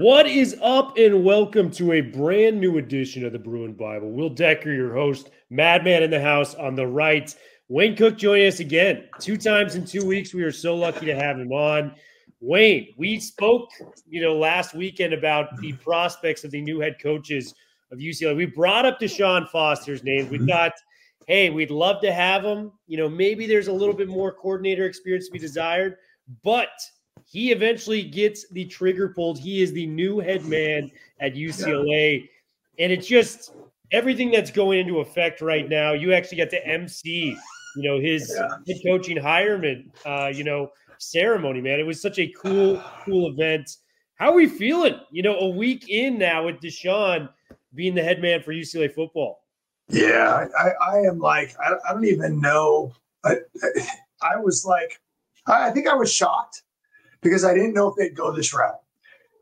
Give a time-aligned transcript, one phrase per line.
[0.00, 4.10] What is up, and welcome to a brand new edition of the Bruin Bible.
[4.10, 7.36] Will Decker, your host, Madman in the house on the right.
[7.68, 10.32] Wayne Cook joining us again, two times in two weeks.
[10.32, 11.94] We are so lucky to have him on.
[12.40, 13.68] Wayne, we spoke,
[14.08, 17.52] you know, last weekend about the prospects of the new head coaches
[17.92, 18.34] of UCLA.
[18.34, 20.30] We brought up Deshaun Foster's name.
[20.30, 20.48] We mm-hmm.
[20.48, 20.72] thought,
[21.26, 22.72] hey, we'd love to have him.
[22.86, 25.96] You know, maybe there's a little bit more coordinator experience to be desired,
[26.42, 26.70] but
[27.30, 29.38] he eventually gets the trigger pulled.
[29.38, 32.28] He is the new head man at UCLA.
[32.80, 33.52] And it's just
[33.92, 35.92] everything that's going into effect right now.
[35.92, 37.36] You actually get to MC,
[37.76, 41.78] you know, his head coaching hirement, uh, you know, ceremony, man.
[41.78, 43.76] It was such a cool, cool event.
[44.16, 44.98] How are we feeling?
[45.12, 47.28] You know, a week in now with Deshaun
[47.76, 49.44] being the head man for UCLA football.
[49.88, 52.92] Yeah, I, I am like, I, I don't even know.
[53.24, 53.36] I,
[54.20, 55.00] I was like,
[55.46, 56.62] I I think I was shocked
[57.22, 58.80] because I didn't know if they'd go this route.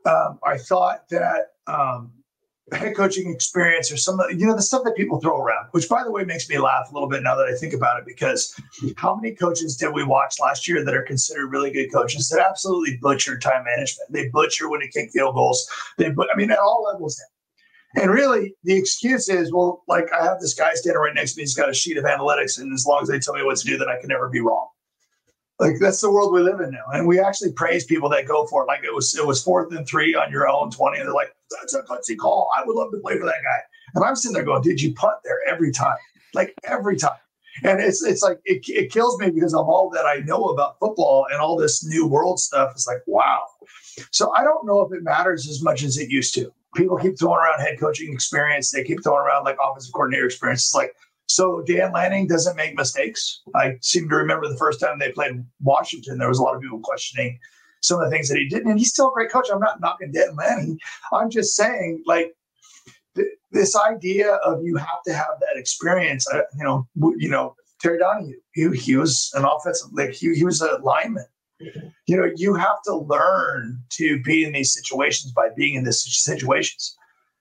[0.07, 2.13] Um, I thought that um,
[2.73, 5.89] head coaching experience or some of you know the stuff that people throw around, which
[5.89, 8.07] by the way makes me laugh a little bit now that I think about it
[8.07, 8.55] because
[8.97, 12.45] how many coaches did we watch last year that are considered really good coaches that
[12.47, 14.13] absolutely butcher time management?
[14.13, 15.69] They butcher when they kick field goals.
[15.97, 17.21] They, but I mean, at all levels.
[17.97, 21.39] And really, the excuse is, well, like I have this guy standing right next to
[21.39, 21.43] me.
[21.43, 23.67] He's got a sheet of analytics, and as long as they tell me what to
[23.67, 24.69] do, then I can never be wrong.
[25.59, 26.85] Like that's the world we live in now.
[26.93, 28.67] And we actually praise people that go for it.
[28.67, 31.35] Like it was, it was fourth and three on your own twenty, and they're like,
[31.51, 32.51] "That's a gutsy call.
[32.57, 33.59] I would love to play for that guy."
[33.95, 35.97] And I'm sitting there going, "Did you punt there every time?
[36.33, 37.19] Like every time?"
[37.65, 40.79] And it's it's like it, it kills me because of all that I know about
[40.79, 42.71] football and all this new world stuff.
[42.73, 43.43] It's like wow.
[44.13, 46.53] So I don't know if it matters as much as it used to.
[46.77, 48.71] People keep throwing around head coaching experience.
[48.71, 50.67] They keep throwing around like offensive coordinator experience.
[50.67, 50.95] It's like
[51.29, 53.43] so Dan Lanning doesn't make mistakes.
[53.55, 56.63] I seem to remember the first time they played Washington, there was a lot of
[56.63, 57.39] people questioning
[57.81, 59.47] some of the things that he did, and he's still a great coach.
[59.53, 60.81] I'm not knocking Dan Lanning.
[61.13, 62.33] I'm just saying, like
[63.15, 66.27] th- this idea of you have to have that experience.
[66.33, 68.41] Uh, you know, you know Terry Donahue.
[68.55, 71.27] He, he was an offensive like he, he was a lineman.
[72.07, 76.03] You know, you have to learn to be in these situations by being in these
[76.03, 76.97] situations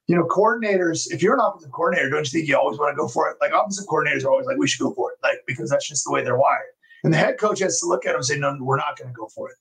[0.07, 2.97] you know, coordinators, if you're an offensive coordinator, don't you think you always want to
[2.97, 3.37] go for it?
[3.41, 6.05] Like offensive coordinators are always like, we should go for it, like because that's just
[6.05, 6.71] the way they're wired.
[7.03, 9.09] And the head coach has to look at them and say, no, we're not going
[9.09, 9.57] to go for it.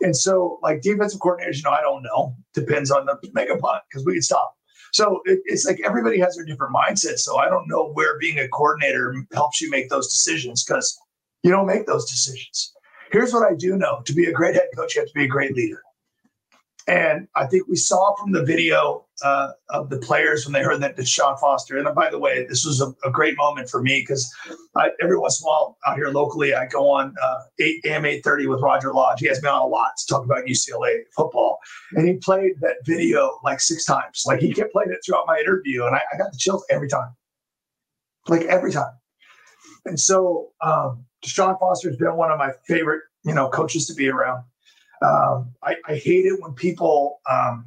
[0.00, 2.36] And so, like defensive coordinators, you know, I don't know.
[2.54, 4.54] Depends on the make a punt because we can stop.
[4.92, 7.18] So it, it's like everybody has their different mindset.
[7.18, 10.98] So I don't know where being a coordinator helps you make those decisions because
[11.42, 12.72] you don't make those decisions.
[13.10, 15.24] Here's what I do know: to be a great head coach, you have to be
[15.24, 15.82] a great leader.
[16.86, 20.80] And I think we saw from the video uh, of the players when they heard
[20.80, 21.78] that Deshaun Foster.
[21.78, 24.32] And by the way, this was a, a great moment for me because
[25.02, 28.46] every once in a while out here locally, I go on uh, 8 AM 830
[28.46, 29.20] with Roger Lodge.
[29.20, 31.58] He has me on a lot to talk about UCLA football.
[31.94, 34.24] And he played that video like six times.
[34.26, 35.84] Like he kept playing it throughout my interview.
[35.84, 37.10] And I, I got the chills every time.
[38.28, 38.92] Like every time.
[39.84, 44.08] And so um, Foster has been one of my favorite, you know, coaches to be
[44.08, 44.44] around.
[45.02, 47.66] Um, I, I, hate it when people, um,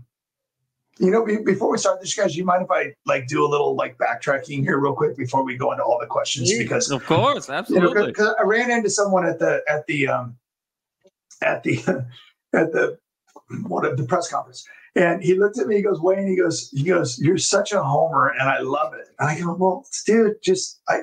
[0.99, 3.75] you know, before we start this, guys, you mind if I like do a little
[3.75, 6.51] like backtracking here real quick before we go into all the questions?
[6.57, 8.07] Because of course, absolutely.
[8.07, 10.37] Because you know, I ran into someone at the at the um,
[11.41, 11.77] at the
[12.53, 12.97] at the
[13.67, 14.65] what at the press conference,
[14.95, 15.77] and he looked at me.
[15.77, 16.27] He goes, Wayne.
[16.27, 19.07] He goes, he goes, you're such a homer, and I love it.
[19.19, 21.01] And I go, well, dude, just I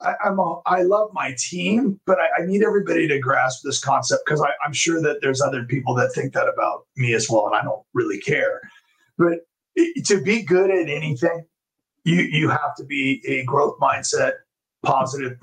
[0.00, 3.80] I, I'm a, I love my team, but I, I need everybody to grasp this
[3.80, 7.46] concept because I'm sure that there's other people that think that about me as well,
[7.46, 8.62] and I don't really care.
[9.20, 9.40] But
[10.06, 11.44] to be good at anything,
[12.04, 14.32] you you have to be a growth mindset,
[14.82, 15.36] positive.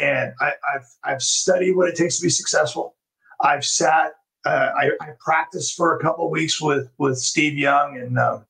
[0.00, 2.96] And I, have I've studied what it takes to be successful.
[3.40, 4.12] I've sat,
[4.46, 8.46] uh, I, I practiced for a couple of weeks with with Steve Young and um,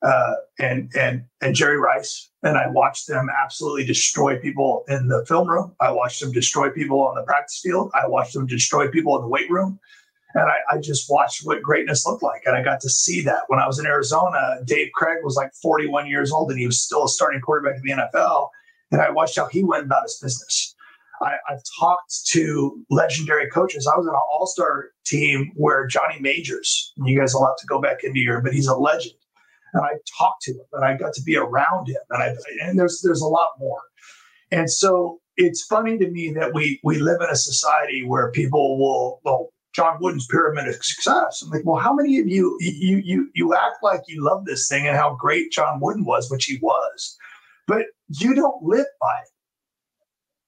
[0.00, 5.26] uh, and and and Jerry Rice, and I watched them absolutely destroy people in the
[5.26, 5.76] film room.
[5.78, 7.90] I watched them destroy people on the practice field.
[7.92, 9.78] I watched them destroy people in the weight room,
[10.34, 12.42] and I, I just watched what greatness looked like.
[12.46, 14.58] And I got to see that when I was in Arizona.
[14.64, 17.82] Dave Krieg was like 41 years old, and he was still a starting quarterback in
[17.82, 18.48] the NFL.
[18.90, 20.74] And I watched how he went about his business.
[21.22, 23.86] I, have talked to legendary coaches.
[23.86, 27.66] I was on an all star team where Johnny Majors, you guys will have to
[27.66, 29.14] go back into your, but he's a legend.
[29.74, 32.00] And I talked to him and I got to be around him.
[32.10, 33.80] And I, and there's, there's a lot more.
[34.50, 38.78] And so it's funny to me that we, we live in a society where people
[38.78, 41.42] will, well, John Wooden's pyramid of success.
[41.42, 44.68] I'm like, well, how many of you, you, you, you act like you love this
[44.68, 47.16] thing and how great John Wooden was, which he was,
[47.66, 49.28] but you don't live by it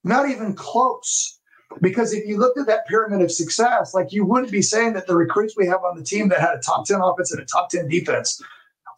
[0.05, 1.41] not even close.
[1.81, 5.09] Because if you looked at that pyramid of success, like you wouldn't be saying that
[5.09, 7.47] the recruits we have on the team that had a top 10 offense and a
[7.47, 8.41] top 10 defense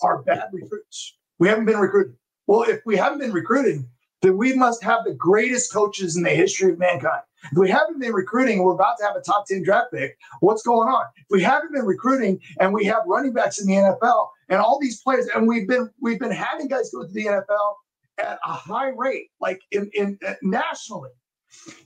[0.03, 1.17] are bad recruits.
[1.39, 2.17] We haven't been recruiting.
[2.47, 3.89] Well, if we haven't been recruiting,
[4.21, 7.23] then we must have the greatest coaches in the history of mankind.
[7.53, 10.63] If we haven't been recruiting we're about to have a top 10 draft pick, what's
[10.63, 11.05] going on?
[11.17, 14.79] If we haven't been recruiting and we have running backs in the NFL and all
[14.81, 17.75] these players, and we've been we've been having guys go to the NFL
[18.19, 21.11] at a high rate, like in, in uh, nationally.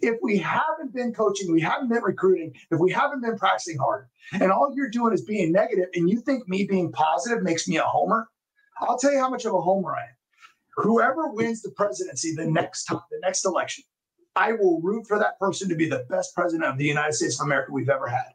[0.03, 4.07] If we haven't been coaching, we haven't been recruiting, if we haven't been practicing hard,
[4.33, 7.77] and all you're doing is being negative, and you think me being positive makes me
[7.77, 8.29] a homer,
[8.81, 10.17] I'll tell you how much of a homer I am.
[10.77, 13.85] Whoever wins the presidency the next time, the next election,
[14.41, 17.39] I will root for that person to be the best president of the United States
[17.39, 18.33] of America we've ever had,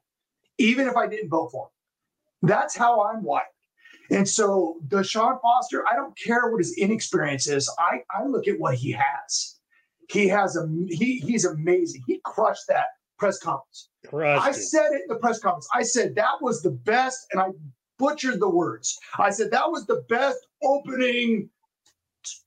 [0.59, 2.49] even if I didn't vote for him.
[2.49, 3.47] That's how I'm wired.
[4.11, 7.67] And so Sean Foster, I don't care what his inexperience is.
[7.79, 9.59] I, I look at what he has.
[10.11, 12.03] He has a he he's amazing.
[12.05, 12.85] He crushed that
[13.17, 13.89] press conference.
[14.05, 14.53] Crushed I it.
[14.53, 15.67] said it in the press conference.
[15.73, 17.47] I said that was the best, and I
[17.97, 18.95] butchered the words.
[19.17, 21.49] I said that was the best opening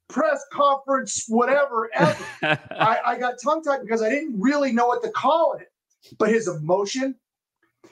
[0.08, 2.16] press conference, whatever ever.
[2.42, 5.68] I, I got tongue tied because I didn't really know what to call it.
[6.18, 7.14] But his emotion,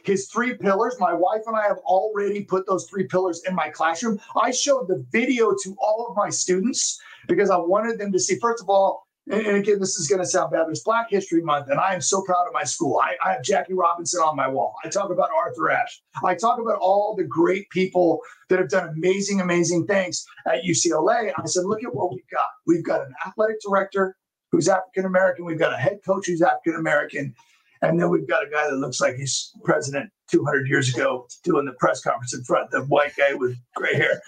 [0.05, 0.97] his three pillars.
[0.99, 4.21] My wife and I have already put those three pillars in my classroom.
[4.41, 6.99] I showed the video to all of my students
[7.29, 10.27] because I wanted them to see, first of all, and, again, this is going to
[10.27, 13.01] sound bad, it's Black History Month, and I am so proud of my school.
[13.03, 14.75] I, I have Jackie Robinson on my wall.
[14.85, 16.01] I talk about Arthur Ashe.
[16.25, 21.33] I talk about all the great people that have done amazing, amazing things at UCLA.
[21.37, 22.47] I said, look at what we've got.
[22.67, 24.17] We've got an athletic director
[24.53, 25.45] who's African American.
[25.45, 27.35] We've got a head coach who's African American.
[27.83, 31.67] And then we've got a guy that looks like he's president 200 years ago doing
[31.67, 34.23] the press conference in front, the white guy with gray hair.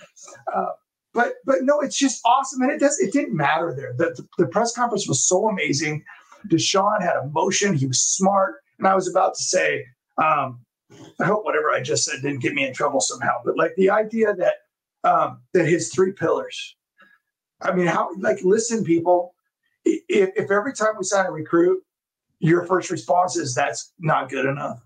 [0.55, 0.73] Uh,
[1.15, 2.99] but but no, it's just awesome, and it does.
[2.99, 3.95] It didn't matter there.
[3.97, 6.05] The, the, the press conference was so amazing.
[6.49, 7.75] Deshaun had emotion.
[7.75, 9.85] He was smart, and I was about to say,
[10.23, 10.61] um,
[11.21, 13.41] I hope whatever I just said didn't get me in trouble somehow.
[13.45, 14.55] But like the idea that
[15.05, 16.77] um, that his three pillars.
[17.61, 19.35] I mean, how like listen, people.
[19.85, 21.83] If, if every time we sign a recruit,
[22.41, 24.81] your first response is that's not good enough.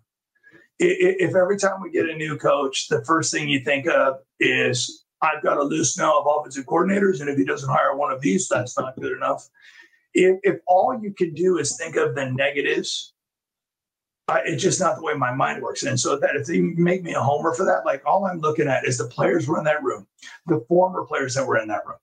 [0.79, 5.01] If every time we get a new coach, the first thing you think of is
[5.23, 8.21] I've got a list now of offensive coordinators, and if he doesn't hire one of
[8.21, 9.49] these, that's not good enough.
[10.15, 13.15] If, if all you can do is think of the negatives,
[14.29, 15.85] I, it's just not the way my mind works.
[15.85, 18.69] And so that if they make me a homer for that, like all I'm looking
[18.69, 20.07] at is the players were in that room,
[20.47, 21.99] the former players that were in that room,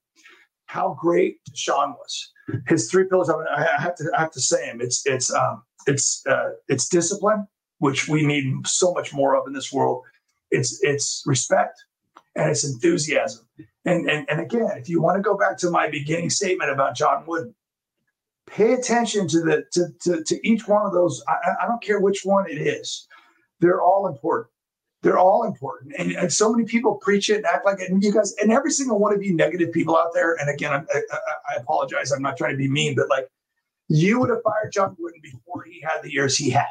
[0.66, 2.32] how great Sean was
[2.68, 3.30] his three pillars.
[3.30, 4.82] I, have to I have to say him.
[4.82, 7.48] It's it's um, it's uh, it's discipline,
[7.80, 10.04] which we need so much more of in this world.
[10.52, 11.80] It's it's respect
[12.42, 13.48] and it's enthusiasm.
[13.86, 16.96] And and and again, if you want to go back to my beginning statement about
[16.96, 17.56] John Wooden,
[18.46, 21.24] pay attention to the to to, to each one of those.
[21.28, 23.08] I, I don't care which one it is;
[23.60, 24.52] they're all important.
[25.02, 25.94] They're all important.
[25.98, 27.90] And, and, so many people preach it and act like it.
[27.90, 30.74] And you guys, and every single one of you negative people out there, and again,
[30.74, 31.18] I, I,
[31.52, 32.12] I apologize.
[32.12, 33.30] I'm not trying to be mean, but like
[33.88, 36.68] you would have fired John Wooden before he had the years he had.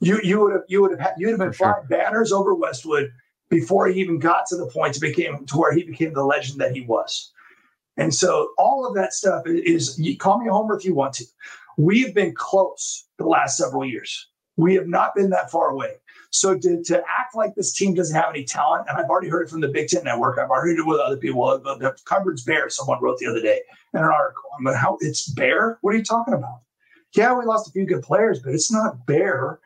[0.00, 1.98] You you would have you would have had you would have been flying sure.
[1.98, 3.10] banners over Westwood
[3.50, 6.60] before he even got to the point to became to where he became the legend
[6.60, 7.32] that he was.
[7.96, 11.14] And so all of that stuff is, is call me a homer if you want
[11.14, 11.24] to.
[11.76, 14.28] We've been close the last several years.
[14.56, 15.94] We have not been that far away.
[16.30, 19.42] So to, to act like this team doesn't have any talent, and I've already heard
[19.42, 21.44] it from the Big Ten Network, I've already heard it with other people.
[21.44, 22.68] Uh, the, the cupboard's bare.
[22.68, 23.60] Someone wrote the other day
[23.92, 24.42] in an article.
[24.58, 25.78] I'm like, how it's bare?
[25.82, 26.62] What are you talking about?
[27.14, 29.60] Yeah, we lost a few good players, but it's not bare.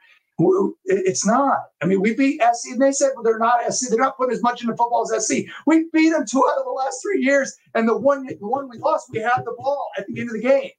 [0.84, 1.58] It's not.
[1.82, 3.90] I mean, we beat SC, and they said well, they're not SC.
[3.90, 5.46] They're not putting as much into football as SC.
[5.66, 8.68] We beat them two out of the last three years, and the one the one
[8.68, 10.70] we lost, we had the ball at the end of the game.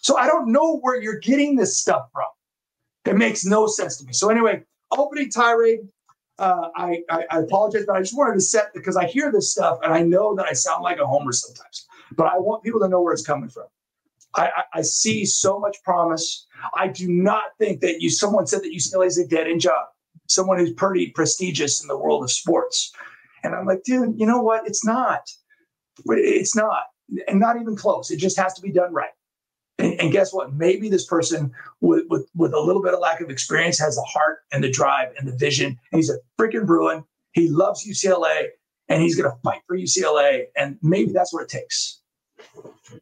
[0.00, 2.26] So I don't know where you're getting this stuff from.
[3.06, 4.12] It makes no sense to me.
[4.12, 4.62] So anyway,
[4.96, 5.80] opening tirade.
[6.38, 9.50] Uh, I, I, I apologize, but I just wanted to set because I hear this
[9.50, 12.78] stuff and I know that I sound like a homer sometimes, but I want people
[12.78, 13.64] to know where it's coming from.
[14.34, 16.46] I, I, see so much promise.
[16.74, 18.10] I do not think that you.
[18.10, 19.86] Someone said that UCLA is a dead end job.
[20.26, 22.92] Someone who's pretty prestigious in the world of sports,
[23.42, 24.66] and I'm like, dude, you know what?
[24.66, 25.22] It's not.
[26.06, 26.84] It's not,
[27.26, 28.10] and not even close.
[28.10, 29.10] It just has to be done right.
[29.78, 30.52] And, and guess what?
[30.52, 34.02] Maybe this person with, with with a little bit of lack of experience has the
[34.02, 35.78] heart and the drive and the vision.
[35.90, 37.04] And he's a freaking Bruin.
[37.32, 38.48] He loves UCLA,
[38.88, 40.44] and he's going to fight for UCLA.
[40.56, 42.00] And maybe that's what it takes.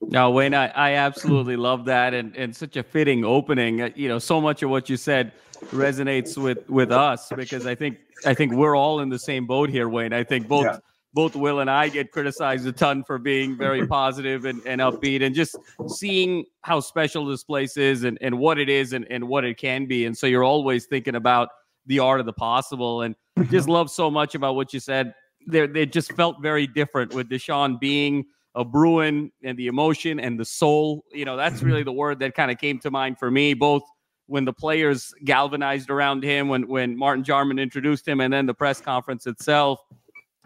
[0.00, 3.82] No, Wayne, I, I absolutely love that, and and such a fitting opening.
[3.82, 5.32] Uh, You know, so much of what you said
[5.66, 9.70] resonates with with us because I think I think we're all in the same boat
[9.70, 10.12] here, Wayne.
[10.12, 10.78] I think both Yeah.
[11.14, 15.22] both Will and I get criticized a ton for being very positive and, and upbeat
[15.22, 19.26] and just seeing how special this place is and, and what it is and, and
[19.26, 20.04] what it can be.
[20.06, 21.48] And so you're always thinking about
[21.86, 23.14] the art of the possible and
[23.50, 25.14] just love so much about what you said.
[25.46, 28.26] There they just felt very different with Deshaun being
[28.56, 31.04] a Bruin and the emotion and the soul.
[31.12, 33.82] You know, that's really the word that kind of came to mind for me, both
[34.26, 38.54] when the players galvanized around him, when when Martin Jarmond introduced him, and then the
[38.54, 39.78] press conference itself.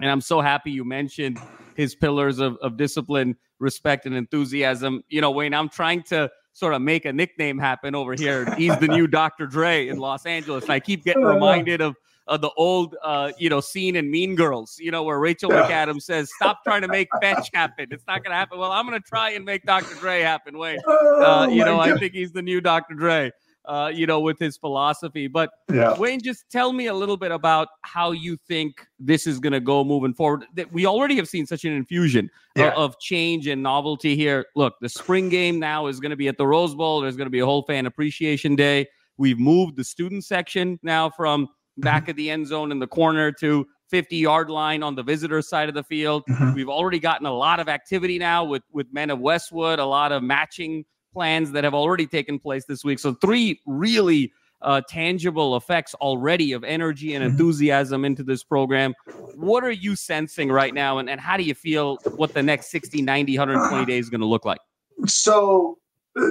[0.01, 1.39] And I'm so happy you mentioned
[1.77, 5.03] his pillars of, of discipline, respect, and enthusiasm.
[5.09, 8.53] You know, Wayne, I'm trying to sort of make a nickname happen over here.
[8.57, 9.47] He's the new Dr.
[9.47, 10.65] Dre in Los Angeles.
[10.65, 11.97] And I keep getting oh, reminded of
[12.31, 15.65] of the old, uh, you know, scene in Mean Girls, you know, where Rachel Yeah.
[15.69, 17.89] McAdams says, "Stop trying to make fetch happen.
[17.91, 19.95] It's not going to happen." Well, I'm going to try and make Dr.
[19.97, 20.57] Dre happen.
[20.57, 22.95] Wayne, uh, Oh, you my know, I think he's the new Dr.
[22.95, 23.31] Dre.
[23.67, 25.29] Uh, you know, with his philosophy.
[25.29, 25.97] But yeah.
[25.99, 29.61] Wayne, just tell me a little bit about how you think this is going to
[29.61, 30.47] go moving forward.
[30.55, 32.73] That we already have seen such an infusion Yeah.
[32.75, 34.47] of change and novelty here.
[34.57, 37.03] Look, the spring game now is going to be at the Rose Bowl.
[37.03, 38.87] There's going to be a whole fan appreciation day.
[39.19, 41.47] We've moved the student section now from
[41.81, 42.11] back Mm-hmm.
[42.11, 45.69] of the end zone in the corner to 50 yard line on the visitor side
[45.69, 46.23] of the field.
[46.29, 46.55] Mhm.
[46.55, 50.13] We've already gotten a lot of activity now with with men of Westwood, a lot
[50.13, 52.99] of matching plans that have already taken place this week.
[53.01, 54.33] So three really
[54.63, 57.31] uh, tangible effects already of energy and Mhm.
[57.31, 58.95] enthusiasm into this program.
[59.35, 62.71] What are you sensing right now, and, and how do you feel what the next
[62.71, 64.59] 60, 90, 120 days is going to look like?
[65.07, 65.79] so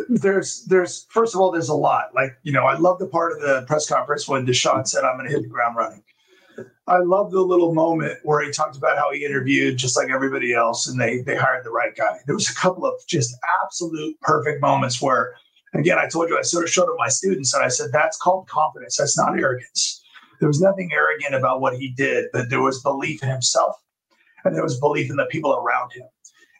[0.09, 2.13] there's there's first of all there's a lot.
[2.13, 5.17] Like you know i love the part of the press conference when deshaun said i'm
[5.17, 6.03] going to hit the ground running.
[6.87, 10.53] I love the little moment where he talked about how he interviewed just like everybody
[10.53, 12.19] else and they they hired the right guy.
[12.25, 15.33] There was a couple of just absolute perfect moments where
[15.73, 18.17] again i told you i sort of showed up my students and i said that's
[18.17, 18.97] called confidence.
[18.97, 20.03] That's not arrogance.
[20.39, 23.75] There was nothing arrogant about what he did but there was belief in himself
[24.43, 26.07] and there was belief in the people around him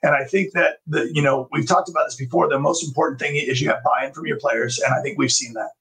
[0.02, 2.50] and I think that the you know we've talked about this before.
[2.50, 5.32] The most important thing is you have buy-in from your players, and I think we've
[5.32, 5.72] seen that.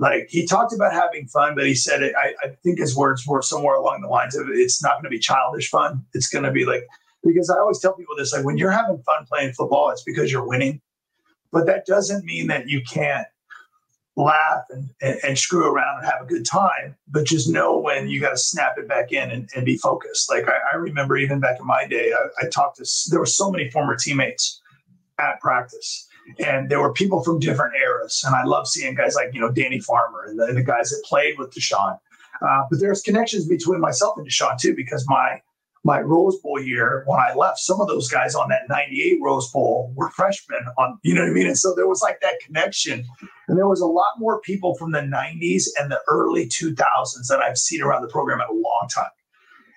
[0.00, 2.14] Like he talked about having fun, but he said it.
[2.16, 5.10] I, I think his words were somewhere along the lines of it's not going to
[5.10, 6.04] be childish fun.
[6.14, 6.86] It's going to be like
[7.22, 10.32] because I always tell people this: like when you're having fun playing football, it's because
[10.32, 10.80] you're winning.
[11.52, 13.26] But that doesn't mean that you can't
[14.16, 18.08] laugh and, and, and screw around and have a good time, but just know when
[18.08, 20.30] you got to snap it back in and, and be focused.
[20.30, 23.26] Like I, I remember even back in my day, I, I talked to, there were
[23.26, 24.60] so many former teammates
[25.18, 26.08] at practice
[26.44, 28.22] and there were people from different eras.
[28.26, 31.02] And I love seeing guys like, you know, Danny Farmer and the, the guys that
[31.04, 31.98] played with Deshaun.
[32.40, 35.40] Uh, but there's connections between myself and Deshaun too, because my,
[35.84, 39.50] my Rose Bowl year, when I left, some of those guys on that 98 Rose
[39.52, 41.46] Bowl were freshmen on, you know what I mean?
[41.46, 43.04] And so there was like that connection.
[43.48, 47.40] And there was a lot more people from the 90s and the early 2000s that
[47.40, 49.10] I've seen around the program in a long time.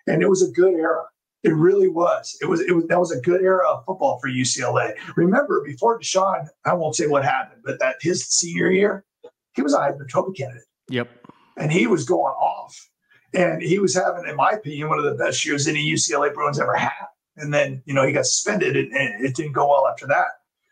[0.08, 1.04] And it was a good era.
[1.44, 2.38] It really was.
[2.42, 2.62] It was.
[2.62, 2.86] It was.
[2.88, 4.94] That was a good era of football for UCLA.
[5.16, 9.06] Remember, before Deshaun, I won't say what happened, but that his senior year,
[9.54, 11.10] he was a Heisman Trophy candidate, Yep.
[11.58, 12.90] and he was going off.
[13.34, 16.60] And he was having, in my opinion, one of the best years any UCLA Bruins
[16.60, 17.08] ever had.
[17.36, 20.28] And then, you know, he got suspended, and, and it didn't go well after that.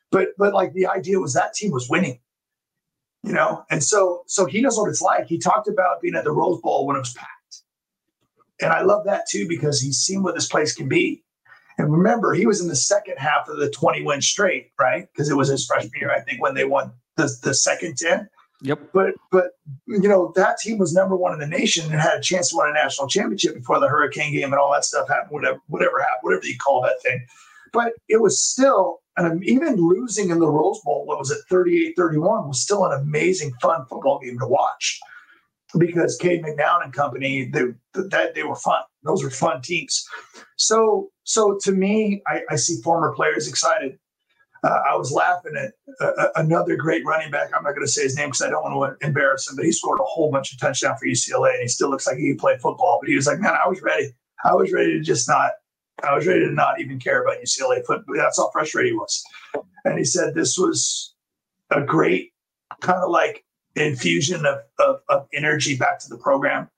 [0.10, 2.20] But, but like the idea was that team was winning
[3.26, 3.66] you know?
[3.70, 5.26] And so so he knows what it's like.
[5.26, 7.32] He talked about being at the rose bowl when it was packed.
[8.62, 11.24] And i love that too because he's seen what this place can be.
[11.78, 15.08] And remember he was in the second half of the 20 win straight right?
[15.12, 18.30] Because it was his freshman year i think when they won the, the second 10
[18.62, 18.92] Yep.
[18.94, 19.52] but but
[19.86, 22.58] you know that team was number one in the nation and had a chance to
[22.58, 26.00] win a national championship before the hurricane game and all that stuff happened whatever whatever
[26.00, 27.26] happened whatever you call that thing.
[27.74, 32.48] But it was still and even losing in the rose bowl what was it 38-31
[32.48, 35.00] was still an amazing fun football game to watch.
[35.78, 38.84] Because Cade McNown and company they that they were fun.
[39.04, 40.06] Those were fun teams.
[40.56, 44.00] So so to me i, I see former players excited
[44.66, 47.52] uh, I was laughing at uh, another great running back.
[47.56, 49.66] I'm not going to say his name because I don't want to embarrass him, but
[49.66, 52.30] he scored a whole bunch of touchdowns for UCLA, and he still looks like he
[52.30, 52.98] can play football.
[53.00, 54.10] But he was like, "Man, I was ready.
[54.44, 55.52] I was ready to just not.
[56.04, 58.16] I was ready to not even care about UCLA football.
[58.16, 59.24] That's how frustrated he was."
[59.86, 61.14] And he said this was
[61.70, 62.32] a great
[62.82, 63.46] kind of like
[63.76, 66.70] infusion of, of, of energy back to the program.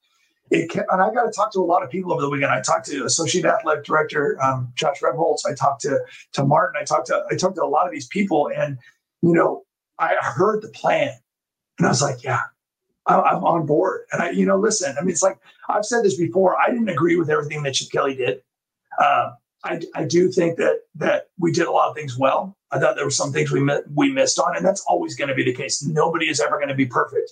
[0.50, 2.52] It and I got to talk to a lot of people over the weekend.
[2.52, 5.40] I talked to Associate Athletic Director um, Josh Rebholz.
[5.50, 6.00] I talked to
[6.34, 6.80] to Martin.
[6.82, 8.78] I talked to I talked to a lot of these people, and
[9.22, 9.64] you know,
[10.00, 11.14] I heard the plan
[11.78, 12.42] and I was like, yeah,
[13.06, 14.02] I- I'm on board.
[14.12, 15.38] And I, you know, listen, I mean, it's like
[15.70, 16.58] I've said this before.
[16.60, 18.42] I didn't agree with everything that Chip Kelly did.
[19.04, 22.56] Um, I, I do think that that we did a lot of things well.
[22.72, 25.30] I thought there were some things we mi- we missed on, and that's always going
[25.30, 25.84] to be the case.
[25.84, 27.32] Nobody is ever going to be perfect.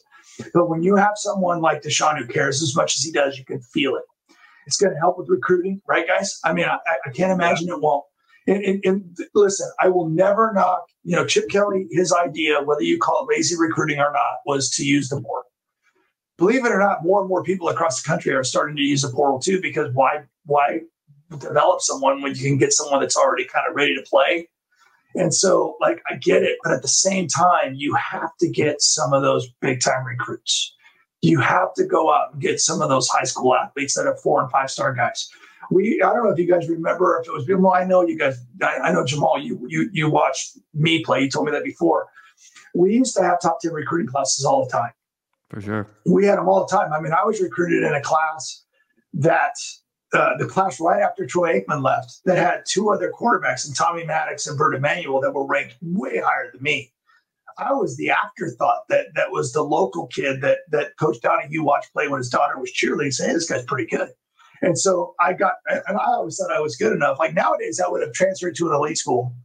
[0.53, 3.45] But when you have someone like Deshaun who cares as much as he does, you
[3.45, 4.03] can feel it.
[4.67, 6.39] It's going to help with recruiting, right, guys?
[6.43, 8.03] I mean, I, I can't imagine it won't.
[8.47, 10.87] And, and, and listen, I will never knock.
[11.03, 11.87] You know, Chip Kelly.
[11.91, 15.51] His idea, whether you call it lazy recruiting or not, was to use the portal.
[16.37, 19.03] Believe it or not, more and more people across the country are starting to use
[19.03, 19.61] the portal too.
[19.61, 20.23] Because why?
[20.45, 20.81] Why
[21.37, 24.47] develop someone when you can get someone that's already kind of ready to play?
[25.15, 28.81] And so, like, I get it, but at the same time, you have to get
[28.81, 30.74] some of those big time recruits.
[31.22, 34.17] You have to go out and get some of those high school athletes that are
[34.17, 35.27] four and five star guys.
[35.72, 38.17] We, I don't know if you guys remember if it was well, I know you
[38.17, 41.22] guys, I, I know Jamal, you you you watched me play.
[41.24, 42.07] You told me that before.
[42.75, 44.91] We used to have top 10 recruiting classes all the time
[45.50, 45.88] For sure.
[46.05, 46.91] we had them all the time.
[46.93, 48.63] I mean, I was recruited in a class
[49.13, 49.53] that
[50.13, 54.05] uh, the class right after Troy Aikman left that had two other quarterbacks, and Tommy
[54.05, 56.91] Maddox and Bert Emanuel, that were ranked way higher than me.
[57.57, 61.93] I was the afterthought that that was the local kid that that Coach Donahue watched
[61.93, 64.09] play when his daughter was cheerleading, saying, "This guy's pretty good."
[64.62, 67.19] And so I got, and I always thought I was good enough.
[67.19, 69.35] Like nowadays, I would have transferred to an elite school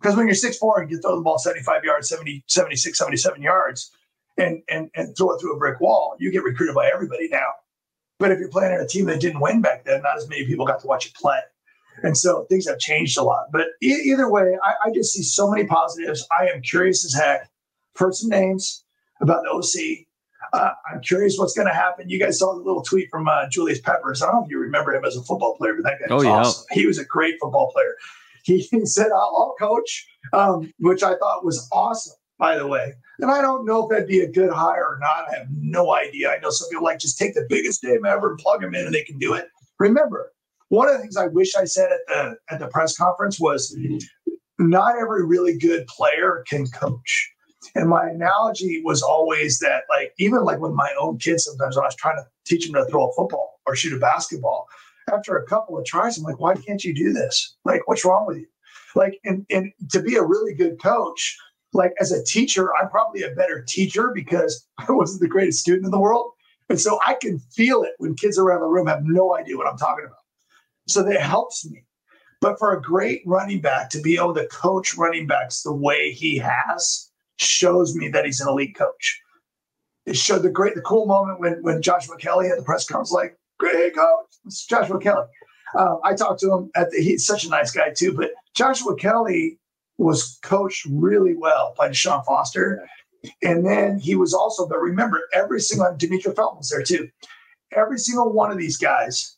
[0.00, 3.42] because when you're six four and you throw the ball 75 yards, 70, 76, 77
[3.42, 3.90] yards,
[4.36, 7.48] and, and, and throw it through a brick wall, you get recruited by everybody now.
[8.20, 10.44] But if you're playing in a team that didn't win back then, not as many
[10.46, 11.40] people got to watch you play.
[12.04, 13.46] And so things have changed a lot.
[13.52, 16.24] But e- either way, I, I just see so many positives.
[16.38, 17.50] I am curious as heck.
[17.96, 18.84] Heard some names
[19.20, 20.06] about the OC.
[20.52, 22.08] Uh, I'm curious what's going to happen.
[22.08, 24.22] You guys saw the little tweet from uh, Julius Peppers.
[24.22, 26.16] I don't know if you remember him as a football player, but that guy Oh,
[26.16, 26.30] was yeah.
[26.30, 26.64] awesome.
[26.72, 27.94] He was a great football player.
[28.44, 32.94] He, he said, I'll, I'll coach, um, which I thought was awesome, by the way.
[33.20, 35.26] And I don't know if that'd be a good hire or not.
[35.30, 36.30] I have no idea.
[36.30, 38.86] I know some people like just take the biggest name ever and plug them in
[38.86, 39.48] and they can do it.
[39.78, 40.32] Remember,
[40.70, 43.76] one of the things I wish I said at the at the press conference was
[44.58, 47.32] not every really good player can coach.
[47.74, 51.84] And my analogy was always that, like, even like with my own kids, sometimes when
[51.84, 54.66] I was trying to teach them to throw a football or shoot a basketball,
[55.12, 57.56] after a couple of tries, I'm like, why can't you do this?
[57.66, 58.46] Like, what's wrong with you?
[58.96, 61.36] Like, and, and to be a really good coach,
[61.72, 65.86] like as a teacher, I'm probably a better teacher because I wasn't the greatest student
[65.86, 66.32] in the world.
[66.68, 69.66] And so I can feel it when kids around the room have no idea what
[69.66, 70.18] I'm talking about.
[70.86, 71.84] So that helps me.
[72.40, 76.12] But for a great running back to be able to coach running backs the way
[76.12, 79.20] he has shows me that he's an elite coach.
[80.06, 83.12] It showed the great, the cool moment when when Joshua Kelly at the press conference,
[83.12, 85.26] like, "Great coach, it's Joshua Kelly."
[85.76, 88.14] Uh, I talked to him at the, he's such a nice guy too.
[88.14, 89.59] But Joshua Kelly
[90.00, 92.88] was coached really well by Deshaun Foster,
[93.42, 94.68] and then he was also.
[94.68, 97.08] But remember, every single Demetric Felton was there too.
[97.72, 99.36] Every single one of these guys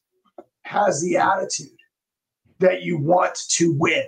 [0.62, 1.77] has the attitude
[2.61, 4.05] that you want to win.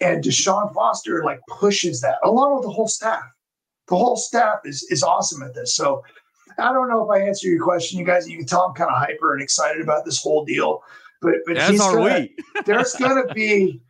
[0.00, 3.22] And Deshaun Foster like pushes that along with the whole staff.
[3.88, 5.76] The whole staff is is awesome at this.
[5.76, 6.02] So
[6.58, 8.28] I don't know if I answer your question, you guys.
[8.28, 10.82] You can tell I'm kind of hyper and excited about this whole deal.
[11.22, 12.28] But but As he's gonna,
[12.64, 13.80] there's going to be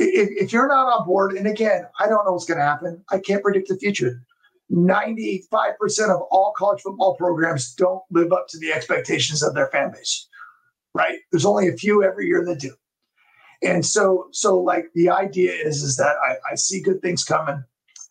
[0.00, 1.32] if, if you're not on board.
[1.32, 3.04] And again, I don't know what's going to happen.
[3.10, 4.22] I can't predict the future.
[4.72, 5.42] 95%
[6.10, 10.28] of all college football programs don't live up to the expectations of their fan base.
[10.94, 11.18] Right?
[11.30, 12.74] There's only a few every year that do.
[13.62, 17.62] And so, so like the idea is, is that I, I see good things coming.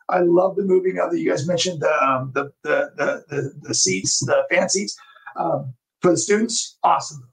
[0.10, 1.20] I love the moving of the.
[1.20, 4.98] You guys mentioned the um, the, the the the the seats, the fan seats
[5.36, 6.78] um, for the students.
[6.84, 7.30] Awesome,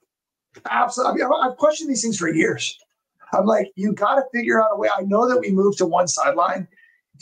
[0.68, 1.22] absolutely.
[1.22, 2.78] I mean, I've questioned these things for years.
[3.32, 4.88] I'm like, you got to figure out a way.
[4.96, 6.68] I know that we moved to one sideline,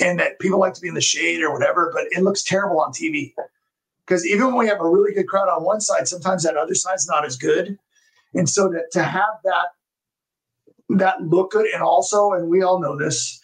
[0.00, 2.80] and that people like to be in the shade or whatever, but it looks terrible
[2.80, 3.32] on TV.
[4.06, 6.74] Because even when we have a really good crowd on one side, sometimes that other
[6.74, 7.78] side's not as good.
[8.34, 9.68] And so to, to have that
[10.90, 13.40] that look good, and also, and we all know this,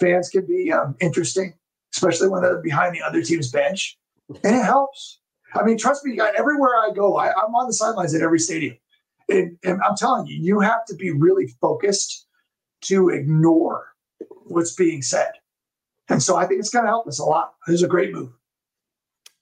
[0.00, 1.54] fans can be um, interesting,
[1.92, 3.98] especially when they're behind the other team's bench,
[4.44, 5.18] and it helps.
[5.54, 8.76] I mean, trust me, everywhere I go, I, I'm on the sidelines at every stadium,
[9.28, 12.26] and, and I'm telling you, you have to be really focused
[12.82, 13.86] to ignore
[14.44, 15.32] what's being said.
[16.08, 17.54] And so I think it's going to help us a lot.
[17.66, 18.30] It was a great move.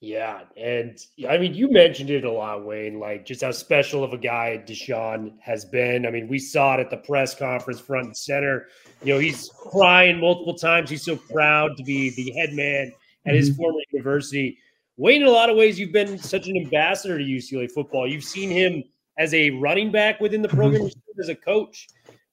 [0.00, 3.00] Yeah, and I mean, you mentioned it a lot, Wayne.
[3.00, 6.04] Like just how special of a guy Deshaun has been.
[6.06, 8.66] I mean, we saw it at the press conference, front and center.
[9.02, 10.90] You know, he's crying multiple times.
[10.90, 12.92] He's so proud to be the head man
[13.24, 13.62] at his mm-hmm.
[13.62, 14.58] former university.
[14.98, 18.06] Wayne, in a lot of ways, you've been such an ambassador to UCLA football.
[18.06, 18.84] You've seen him
[19.18, 21.88] as a running back within the program, you've seen him as a coach.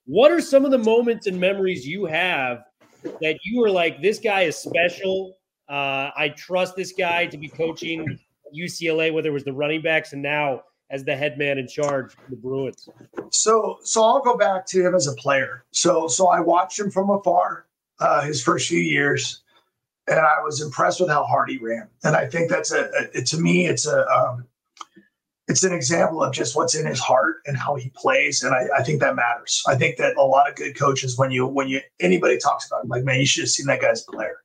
[0.05, 2.63] What are some of the moments and memories you have
[3.03, 5.37] that you were like, this guy is special.
[5.69, 8.19] Uh, I trust this guy to be coaching
[8.55, 12.13] UCLA, whether it was the running backs and now as the head man in charge
[12.13, 12.87] of the Bruins?
[13.31, 15.65] So, so I'll go back to him as a player.
[15.71, 17.65] So, so I watched him from afar
[17.99, 19.41] uh, his first few years,
[20.07, 21.87] and I was impressed with how hard he ran.
[22.03, 24.45] And I think that's a, a to me, it's a um,
[25.47, 28.43] it's an example of just what's in his heart and how he plays.
[28.43, 29.61] And I, I, think that matters.
[29.67, 32.83] I think that a lot of good coaches, when you when you anybody talks about
[32.83, 34.37] him, like, man, you should have seen that guy's player.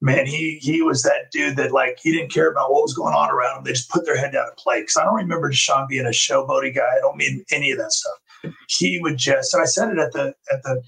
[0.00, 3.14] Man, he he was that dude that like he didn't care about what was going
[3.14, 3.64] on around him.
[3.64, 4.80] They just put their head down and play.
[4.80, 6.86] Because I don't remember Deshaun being a showboaty guy.
[6.86, 8.52] I don't mean any of that stuff.
[8.68, 10.82] He would just, and I said it at the at the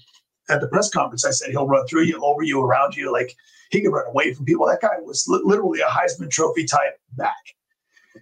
[0.49, 1.25] at the press conference.
[1.25, 3.11] I said he'll run through you, over you, around you.
[3.11, 3.35] Like
[3.71, 4.67] he could run away from people.
[4.67, 7.35] That guy was li- literally a Heisman Trophy type back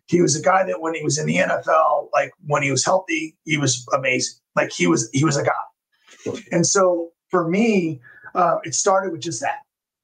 [0.08, 2.84] he was a guy that when he was in the NFL, like when he was
[2.84, 4.40] healthy, he was amazing.
[4.56, 6.40] Like he was he was a guy.
[6.52, 8.02] And so for me,
[8.36, 9.60] uh, it started with just that.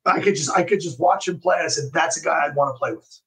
[0.05, 1.57] I could just I could just watch him play.
[1.63, 3.19] I said that's a guy I'd want to play with.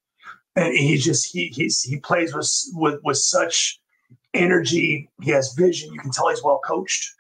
[0.56, 3.80] And he just he he's he plays with with with such
[4.34, 5.10] energy.
[5.22, 5.92] He has vision.
[5.92, 7.12] You can tell he's well coached.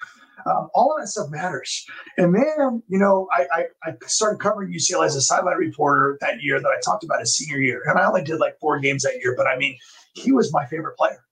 [0.48, 1.84] Um, all of that stuff matters.
[2.16, 6.42] And then, you know, I, I, I, started covering UCLA as a sideline reporter that
[6.42, 7.82] year that I talked about his senior year.
[7.86, 9.76] And I only did like four games that year, but I mean,
[10.14, 11.22] he was my favorite player.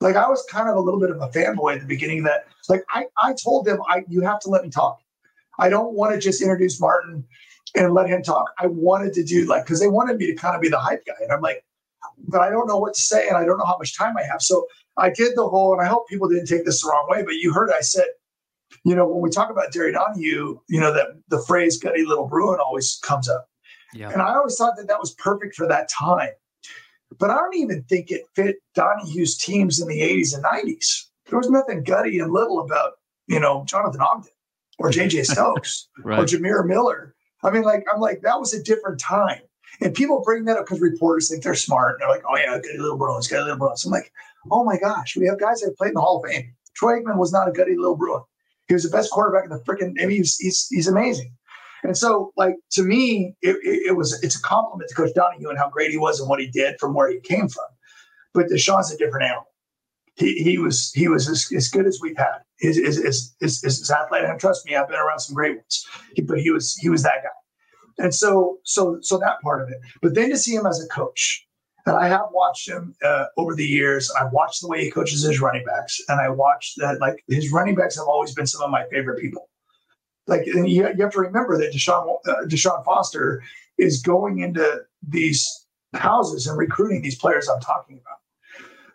[0.00, 2.46] Like I was kind of a little bit of a fanboy at the beginning that
[2.68, 4.98] like I, I told them I you have to let me talk.
[5.58, 7.24] I don't want to just introduce Martin
[7.74, 8.50] and let him talk.
[8.58, 11.04] I wanted to do like because they wanted me to kind of be the hype
[11.04, 11.12] guy.
[11.22, 11.64] And I'm like,
[12.28, 14.22] but I don't know what to say and I don't know how much time I
[14.22, 14.40] have.
[14.40, 17.22] So I did the whole, and I hope people didn't take this the wrong way,
[17.22, 18.06] but you heard I said,
[18.84, 22.26] you know, when we talk about Terry Donahue, you know, that the phrase gutty little
[22.26, 23.46] Bruin always comes up.
[23.92, 24.10] Yeah.
[24.10, 26.30] And I always thought that that was perfect for that time.
[27.18, 31.06] But I don't even think it fit Donahue's teams in the 80s and 90s.
[31.28, 32.92] There was nothing gutty and little about,
[33.26, 34.30] you know, Jonathan Ogden
[34.78, 36.18] or JJ Stokes right.
[36.18, 37.14] or Jamir Miller.
[37.42, 39.40] I mean, like, I'm like, that was a different time.
[39.80, 41.94] And people bring that up because reporters think they're smart.
[41.94, 43.84] And they're like, oh, yeah, gutty little Bruins, gutty little Bruins.
[43.84, 44.12] I'm like,
[44.50, 46.54] oh my gosh, we have guys that played in the Hall of Fame.
[46.74, 48.22] Troy Aikman was not a gutty little Bruin.
[48.68, 49.94] He was the best quarterback in the freaking.
[50.00, 51.34] I mean, he's, he's, he's amazing.
[51.82, 55.58] And so, like to me, it, it, was it's a compliment to Coach Donahue and
[55.58, 57.64] how great he was and what he did from where he came from.
[58.34, 59.46] But Deshaun's a different animal.
[60.16, 62.38] He, he was he was as, as good as we've had.
[62.58, 65.86] His his, his, his, his athletic, and trust me, I've been around some great ones.
[66.14, 68.04] He, but he was he was that guy.
[68.04, 69.78] And so so so that part of it.
[70.02, 71.46] But then to see him as a coach,
[71.86, 74.10] and I have watched him uh, over the years.
[74.20, 77.00] I've watched the way he coaches his running backs, and I watched that.
[77.00, 79.48] Like his running backs have always been some of my favorite people.
[80.26, 83.42] Like, you, you have to remember that Deshaun uh, Deshaun Foster
[83.78, 88.18] is going into these houses and recruiting these players I'm talking about.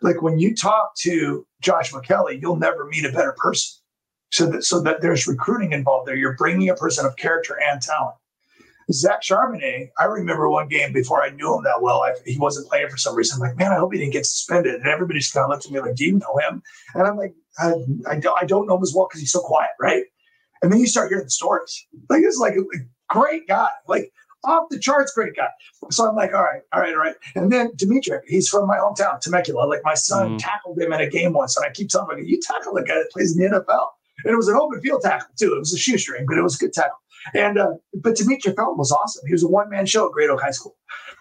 [0.02, 3.82] Like when you talk to Josh Kelly, you'll never meet a better person.
[4.30, 6.16] So that so that there's recruiting involved there.
[6.16, 8.16] You're bringing a person of character and talent.
[8.92, 12.02] Zach Charbonnet, I remember one game before I knew him that well.
[12.02, 13.36] I, he wasn't playing for some reason.
[13.36, 14.74] I'm like, man, I hope he didn't get suspended.
[14.74, 16.62] And everybody's kind of looked at me like, do you know him?
[16.94, 17.72] And I'm like, I,
[18.08, 20.04] I, don't, I don't know him as well because he's so quiet, right?
[20.62, 21.86] And then you start hearing the stories.
[22.08, 24.12] Like, it's like a, a great guy, like
[24.44, 25.48] off the charts, great guy.
[25.90, 27.16] So I'm like, all right, all right, all right.
[27.34, 29.66] And then Demetric, he's from my hometown, Temecula.
[29.66, 30.38] Like my son mm.
[30.38, 32.94] tackled him in a game once, and I keep telling him, you tackled a guy
[32.94, 33.88] that plays in the NFL.
[34.24, 35.54] And it was an open field tackle too.
[35.54, 36.96] It was a shoestring, but it was a good tackle.
[37.34, 39.26] And uh, but Demetric Felton was awesome.
[39.26, 40.76] He was a one man show at Great Oak High School,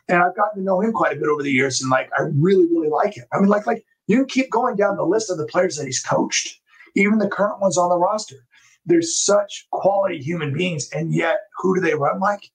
[0.07, 1.81] and I've gotten to know him quite a bit over the years.
[1.81, 3.25] And like, I really, really like him.
[3.33, 5.85] I mean, like, like you can keep going down the list of the players that
[5.85, 6.59] he's coached,
[6.95, 8.35] even the current ones on the roster.
[8.85, 12.51] There's such quality human beings, and yet who do they run like?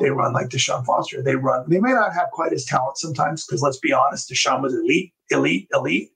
[0.00, 1.22] They run like Deshaun Foster.
[1.22, 1.64] They run.
[1.68, 5.12] They may not have quite his talent sometimes, because let's be honest, Deshaun was elite,
[5.30, 6.10] elite, elite.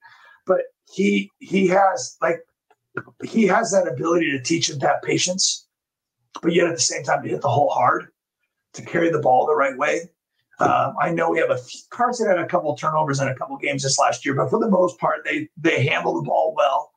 [0.46, 2.40] But he he has like
[3.22, 5.67] he has that ability to teach him that patience
[6.42, 8.08] but yet at the same time to hit the hole hard,
[8.74, 10.02] to carry the ball the right way.
[10.60, 11.58] Um, I know we have a
[11.90, 14.68] Carson had a couple turnovers in a couple games this last year, but for the
[14.68, 16.90] most part, they they handle the ball well.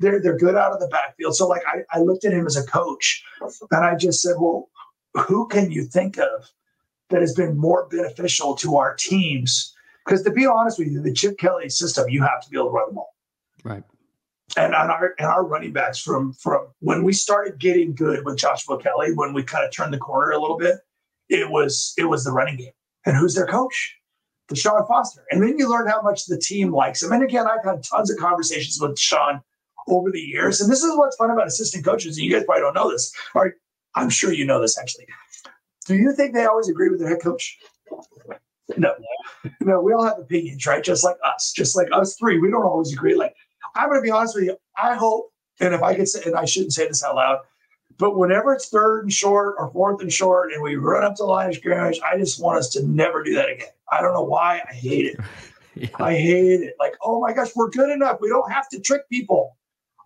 [0.00, 1.34] They're they're good out of the backfield.
[1.34, 4.70] So like I, I looked at him as a coach, and I just said, well,
[5.14, 6.48] who can you think of
[7.10, 9.74] that has been more beneficial to our teams?
[10.06, 12.68] Because to be honest with you, the Chip Kelly system, you have to be able
[12.68, 13.14] to run the ball.
[13.64, 13.82] Right
[14.56, 18.38] and on our and our running backs from from when we started getting good with
[18.38, 20.76] Joshua Kelly, when we kind of turned the corner a little bit,
[21.28, 22.72] it was it was the running game.
[23.06, 23.96] And who's their coach?
[24.50, 25.24] Deshaun Foster.
[25.30, 27.12] And then you learn how much the team likes him.
[27.12, 29.42] And again, I've had tons of conversations with Sean
[29.88, 30.60] over the years.
[30.60, 32.16] And this is what's fun about assistant coaches.
[32.16, 33.12] And you guys probably don't know this.
[33.34, 33.54] Or
[33.94, 35.06] I'm sure you know this actually.
[35.86, 37.58] Do you think they always agree with their head coach?
[38.76, 38.94] No.
[39.60, 40.82] No, we all have opinions, right?
[40.82, 41.52] Just like us.
[41.54, 42.38] Just like us three.
[42.38, 43.14] We don't always agree.
[43.14, 43.34] Like
[43.74, 44.56] I'm going to be honest with you.
[44.76, 47.40] I hope, and if I could say, and I shouldn't say this out loud,
[47.98, 51.24] but whenever it's third and short or fourth and short and we run up to
[51.24, 53.68] the line of scrimmage, I just want us to never do that again.
[53.90, 54.62] I don't know why.
[54.68, 55.20] I hate it.
[55.74, 55.90] Yeah.
[56.00, 56.74] I hate it.
[56.80, 58.18] Like, oh my gosh, we're good enough.
[58.20, 59.56] We don't have to trick people.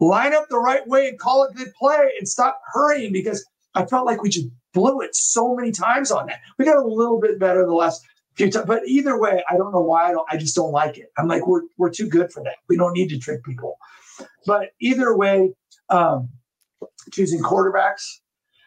[0.00, 3.42] Line up the right way and call it good play and stop hurrying because
[3.74, 6.40] I felt like we just blew it so many times on that.
[6.58, 8.04] We got a little bit better the last
[8.36, 10.08] few times, but either way, I don't know why.
[10.08, 10.26] I don't.
[10.30, 11.10] I just don't like it.
[11.18, 12.56] I'm like, we're we're too good for that.
[12.68, 13.76] We don't need to trick people.
[14.46, 15.54] But either way,
[15.90, 16.28] um,
[17.12, 18.04] choosing quarterbacks,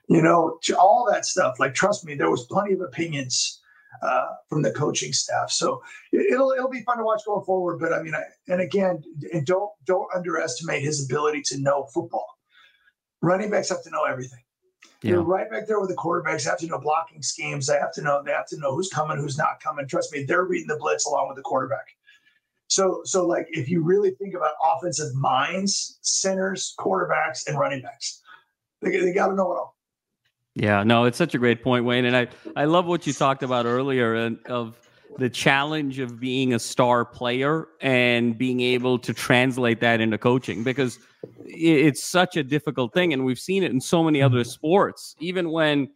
[0.09, 1.55] you know, to all that stuff.
[1.59, 3.61] Like, trust me, there was plenty of opinions
[4.01, 5.51] uh, from the coaching staff.
[5.51, 7.79] So it- it'll it'll be fun to watch going forward.
[7.79, 12.27] But I mean, I, and again, and don't don't underestimate his ability to know football.
[13.21, 14.44] Running backs have to know everything.
[15.09, 16.43] You're right back there with the quarterbacks.
[16.43, 17.67] They have to know blocking schemes.
[17.67, 18.21] They have to know.
[18.23, 19.87] They have to know who's coming, who's not coming.
[19.87, 21.87] Trust me, they're reading the blitz along with the quarterback.
[22.67, 28.21] So, so like if you really think about offensive minds, centers, quarterbacks, and running backs,
[28.81, 29.75] they, they got to know it all.
[30.55, 33.43] Yeah, no, it's such a great point, Wayne, and I I love what you talked
[33.43, 34.77] about earlier and of
[35.17, 40.63] the challenge of being a star player and being able to translate that into coaching
[40.63, 40.99] because
[41.45, 45.15] it's such a difficult thing, and we've seen it in so many other sports.
[45.19, 45.89] Even when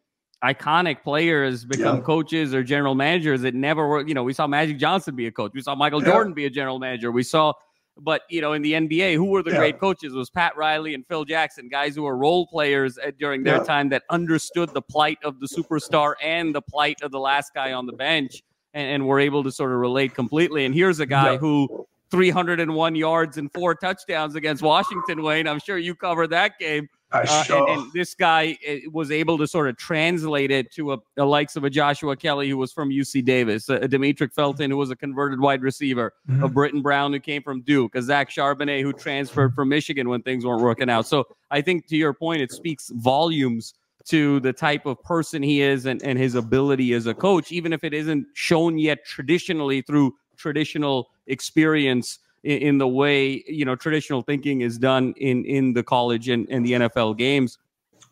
[0.44, 2.04] iconic players become Yeah.
[2.04, 4.08] coaches or general managers, it never worked.
[4.08, 5.52] You know, we saw Magic Johnson be a coach.
[5.54, 6.12] We saw Michael Yeah.
[6.12, 7.12] Jordan be a general manager.
[7.12, 7.54] We saw
[8.02, 9.58] but you know, in the NBA, who were the Yeah.
[9.58, 10.14] great coaches?
[10.14, 13.60] It was Pat Riley and Phil Jackson, guys who were role players at, during their
[13.60, 17.74] time that understood the plight of the superstar and the plight of the last guy
[17.74, 18.42] on the bench,
[18.74, 20.66] and, and were able to sort of relate completely.
[20.66, 21.38] And here's a guy Yeah.
[21.38, 25.22] who 301 yards and four touchdowns against Washington.
[25.22, 26.90] Wayne, I'm sure you covered that game.
[27.12, 27.70] I Uh, sure.
[27.70, 31.26] and, and this guy uh, was able to sort of translate it to a, the
[31.26, 34.78] likes of a Joshua Kelly who was from UC Davis, a, a Demetric Felton who
[34.78, 36.54] was a converted wide receiver, a Mhm.
[36.54, 40.46] Brittain Brown who came from Duke, a Zach Charbonnet who transferred from Michigan when things
[40.46, 41.08] weren't working out.
[41.08, 43.74] So I think to your point, it speaks volumes
[44.10, 47.72] to the type of person he is and, and his ability as a coach, even
[47.72, 53.76] if it isn't shown yet traditionally through traditional experience in, in the way you know
[53.76, 57.58] traditional thinking is done in in the college and, and the NFL games.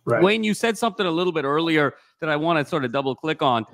[0.05, 0.21] right.
[0.21, 3.15] Wayne, you said something a little bit earlier that I want to sort of double
[3.15, 3.65] click on.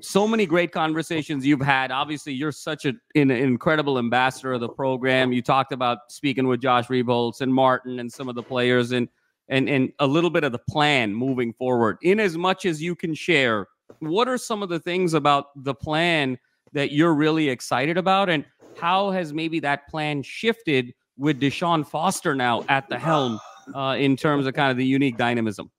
[0.00, 1.92] So many great conversations you've had.
[1.92, 5.32] Obviously, you're such a, an incredible ambassador of the program.
[5.32, 9.08] You talked about speaking with Josh Rebholz and Martin and some of the players and
[9.48, 11.98] and and a little bit of the plan moving forward.
[12.02, 13.66] In as much as you can share,
[13.98, 16.38] what are some of the things about the plan
[16.72, 18.44] that you're really excited about, and
[18.78, 23.38] how has maybe that plan shifted with Deshaun Foster now at the helm
[23.74, 25.70] uh, in terms of kind of the unique dynamism?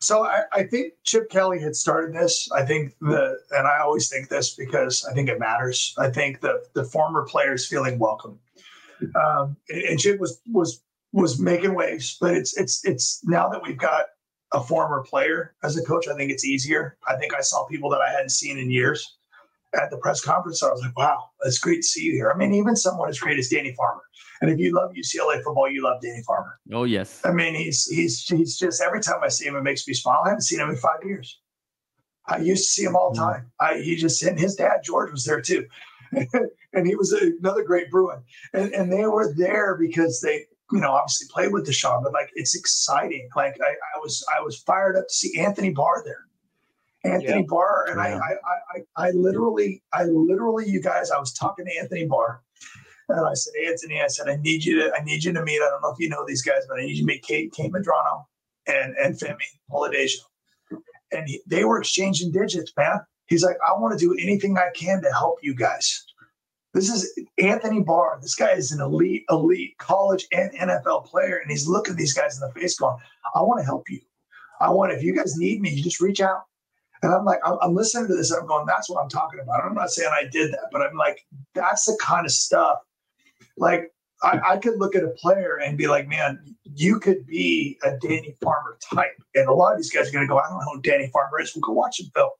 [0.00, 2.50] So I, I think Chip Kelly had started this.
[2.52, 5.94] I think the, and I always think this because I think it matters.
[5.98, 8.38] I think the the former players feeling welcome,
[9.14, 10.80] um, and, and Chip was was
[11.12, 12.16] was making waves.
[12.20, 14.06] But it's it's it's now that we've got
[14.52, 16.96] a former player as a coach, I think it's easier.
[17.06, 19.16] I think I saw people that I hadn't seen in years
[19.74, 20.62] at the press conference.
[20.62, 22.32] I was like, wow, it's great to see you here.
[22.32, 24.02] I mean, even someone as great as Danny Farmer.
[24.40, 26.58] And if you love UCLA football, you love Danny Farmer.
[26.72, 27.20] Oh yes.
[27.24, 30.22] I mean, he's he's he's just every time I see him, it makes me smile.
[30.24, 31.40] I haven't seen him in five years.
[32.26, 33.50] I used to see him all the time.
[33.60, 35.66] I he just and his dad George was there too,
[36.72, 38.22] and he was another great Bruin.
[38.52, 42.30] And and they were there because they you know obviously played with Deshaun, but like
[42.34, 43.28] it's exciting.
[43.36, 46.26] Like I, I was I was fired up to see Anthony Barr there.
[47.02, 48.18] Anthony Barr and I, Yeah.
[48.18, 52.42] I I I literally I literally you guys I was talking to Anthony Barr
[53.10, 55.60] and I said, Anthony, I said, I need you to, I need you to meet.
[55.60, 57.52] I don't know if you know these guys, but I need you to meet Kate,
[57.52, 58.24] Kate Madrano
[58.66, 59.38] and and Femi
[59.70, 60.18] Oladejo.
[61.12, 63.00] And he, they were exchanging digits, man.
[63.26, 66.04] He's like, I want to do anything I can to help you guys.
[66.72, 68.18] This is Anthony Barr.
[68.22, 72.40] This guy is an elite, elite college and NFL player, and he's looking these guys
[72.40, 72.96] in the face, going,
[73.34, 74.00] "I want to help you.
[74.60, 76.44] I want if you guys need me, you just reach out."
[77.02, 79.40] And I'm like, I'm, I'm listening to this, and I'm going, "That's what I'm talking
[79.40, 82.78] about." I'm not saying I did that, but I'm like, that's the kind of stuff
[83.56, 87.78] like I, I could look at a player and be like, man, you could be
[87.82, 89.16] a Danny Farmer type.
[89.34, 91.08] And a lot of these guys are going to go, I don't know who Danny
[91.12, 91.54] Farmer is.
[91.54, 92.30] We'll go watch him, Phil.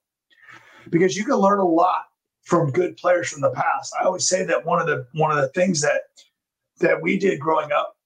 [0.90, 2.06] Because you can learn a lot
[2.50, 3.94] from good players from the past.
[3.98, 6.02] I always say that one of the one of the things that
[6.80, 7.96] that we did growing up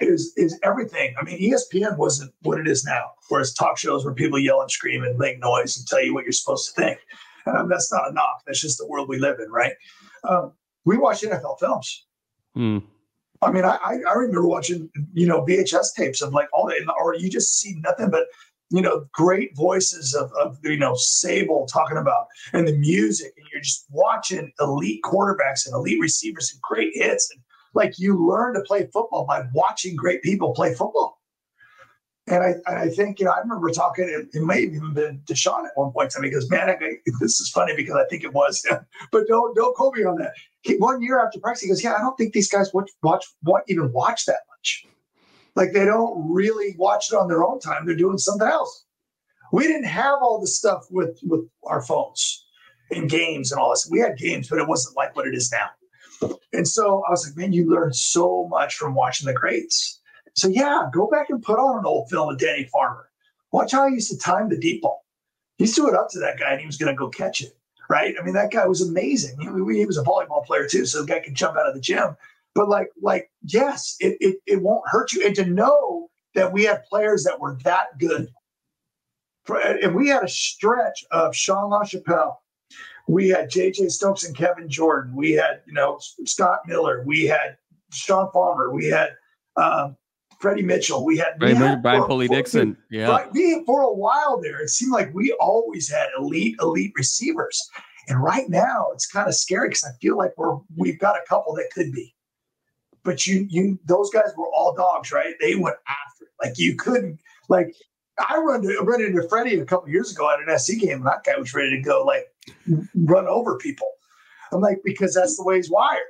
[0.00, 1.14] is is everything.
[1.18, 4.70] I mean, ESPN wasn't what it is now, whereas talk shows where people yell and
[4.70, 6.98] scream and make noise and tell you what you're supposed to think.
[7.46, 8.42] Um, that's not a knock.
[8.46, 9.74] That's just the world we live in, right?
[10.28, 10.52] Um,
[10.84, 12.06] we watch NFL films.
[12.54, 12.78] Hmm.
[13.42, 16.92] I mean, I, I I remember watching, you know, VHS tapes of like all the,
[17.00, 18.26] or you just see nothing but,
[18.72, 23.34] you know, great voices of, of you know, Sabol talking about and the music.
[23.36, 27.30] And you're just watching elite quarterbacks and elite receivers and great hits.
[27.32, 27.42] And
[27.74, 31.20] like you learn to play football by watching great people play football.
[32.28, 35.20] And I, I think, you know, I remember talking, it, it may have even been
[35.26, 36.14] Deshaun at one point.
[36.14, 36.76] And he goes, man, I,
[37.20, 38.78] this is funny because I think it was him,
[39.12, 40.32] but don't, don't quote me on that.
[40.62, 43.26] He, one year after practice, he goes, yeah, I don't think these guys watch, watch,
[43.42, 44.86] what even watch that much.
[45.54, 47.86] Like they don't really watch it on their own time.
[47.86, 48.84] They're doing something else.
[49.52, 52.46] We didn't have all the stuff with, with our phones
[52.90, 53.88] and games and all this.
[53.90, 55.68] We had games, but it wasn't like what it is now.
[56.52, 60.00] And so I was like, man, you learn so much from watching the greats.
[60.34, 63.08] So yeah, go back and put on an old film of Danny Farmer.
[63.52, 65.04] Watch how he used to time the deep ball.
[65.58, 67.56] He threw it up to that guy and he was going to go catch it.
[67.90, 68.14] Right?
[68.18, 69.38] I mean, that guy was amazing.
[69.38, 71.80] He, he, was a volleyball player too, so the guy could jump out of the
[71.80, 72.16] gym.
[72.54, 75.24] But like, like, yes, it, it it won't hurt you.
[75.24, 78.28] And to know that we had players that were that good.
[79.48, 82.36] And we had a stretch of Sean LaChapelle.
[83.08, 85.16] We had JJ Stokes and Kevin Jordan.
[85.16, 87.02] We had, you know, Scott Miller.
[87.04, 87.56] We had
[87.92, 88.72] Sean Farmer.
[88.72, 89.10] We had
[89.56, 89.96] um,
[90.40, 91.04] Freddie Mitchell.
[91.04, 92.76] We had, Brian, we had Brian Pulley Dixon.
[92.90, 93.26] Yeah.
[93.32, 97.60] We, for a while there, it seemed like we always had elite, elite receivers.
[98.08, 101.22] And right now, it's kind of scary because I feel like we're we've got a
[101.28, 102.14] couple that could be.
[103.04, 105.34] But you, you, those guys were all dogs, right?
[105.40, 106.30] They went after it.
[106.42, 107.74] Like you couldn't, like
[108.18, 111.06] I run to, run into Freddie a couple years ago at an SC game, and
[111.06, 112.26] that guy was ready to go like
[112.94, 113.88] run over people.
[114.52, 116.02] I'm like, because that's the way he's wired.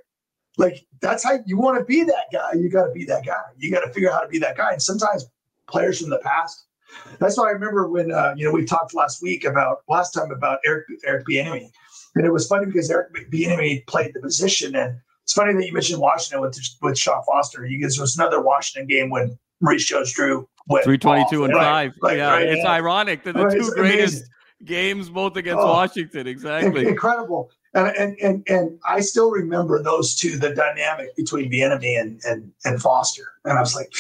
[0.59, 2.53] Like that's how you want to be that guy.
[2.55, 3.41] You got to be that guy.
[3.57, 4.73] You got to figure out how to be that guy.
[4.73, 5.25] And sometimes
[5.69, 6.67] players from the past.
[7.19, 10.31] That's why I remember when uh, you know we talked last week about last time
[10.31, 11.71] about Eric Eric Bieniemy,
[12.17, 15.73] and it was funny because Eric Bieniemy played the position, and it's funny that you
[15.73, 17.65] mentioned Washington with with Sean Foster.
[17.67, 21.95] You guys, was another Washington game when Maurice Jones-Drew went three twenty two and five.
[22.03, 22.71] Right, yeah, right, it's yeah.
[22.71, 24.29] ironic that the two it's greatest amazing.
[24.65, 25.73] games both against Oh.
[25.73, 26.27] Washington.
[26.27, 26.87] Exactly.
[26.87, 27.51] incredible.
[27.75, 32.53] And, and and and I still remember those two, the dynamic between Bieniemy and and
[32.65, 33.33] and Foster.
[33.45, 33.91] And I was like,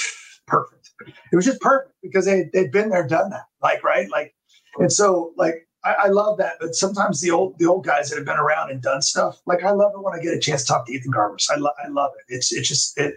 [0.46, 0.90] perfect.
[1.32, 3.46] It was just perfect because they they'd been there, done that.
[3.62, 4.34] Like right, like,
[4.78, 6.54] and so like I, I love that.
[6.60, 9.64] But sometimes the old the old guys that have been around and done stuff, like
[9.64, 11.48] I love it when I get a chance to talk to Ethan Garbers.
[11.50, 12.34] I love I love it.
[12.34, 13.14] It's it's just it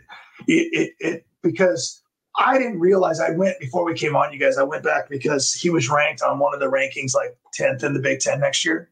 [0.47, 2.01] it it, it because.
[2.37, 4.57] I didn't realize I went before we came on, you guys.
[4.57, 7.93] I went back because he was ranked on one of the rankings, like 10th in
[7.93, 8.89] the Big Ten next year.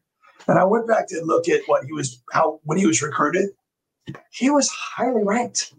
[0.48, 3.50] And I went back to look at what he was, how, when he was recruited,
[4.30, 5.74] he was highly ranked.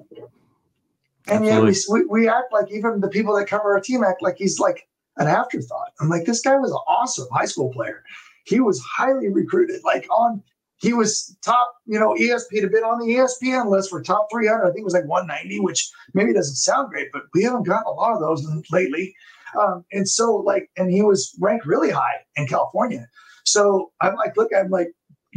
[1.27, 4.21] And yet we, we, we act like even the people that cover our team act
[4.21, 5.91] like he's like an afterthought.
[5.99, 8.03] I'm like, this guy was an awesome high school player.
[8.45, 10.43] He was highly recruited, like on,
[10.77, 14.63] he was top, you know, ESP had been on the ESPN list for top 300.
[14.63, 17.87] I think it was like 190, which maybe doesn't sound great, but we haven't gotten
[17.87, 19.15] a lot of those lately.
[19.59, 23.07] Um, and so, like, and he was ranked really high in California.
[23.45, 24.89] So I'm like, look, I'm like,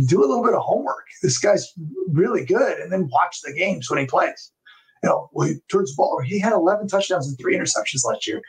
[0.07, 1.05] do a little bit of homework.
[1.23, 1.73] This guy's
[2.09, 4.53] really good, and then watch the games when he plays.
[5.03, 6.21] You know, well, he turns the ball.
[6.25, 8.43] He had 11 touchdowns and three interceptions last year.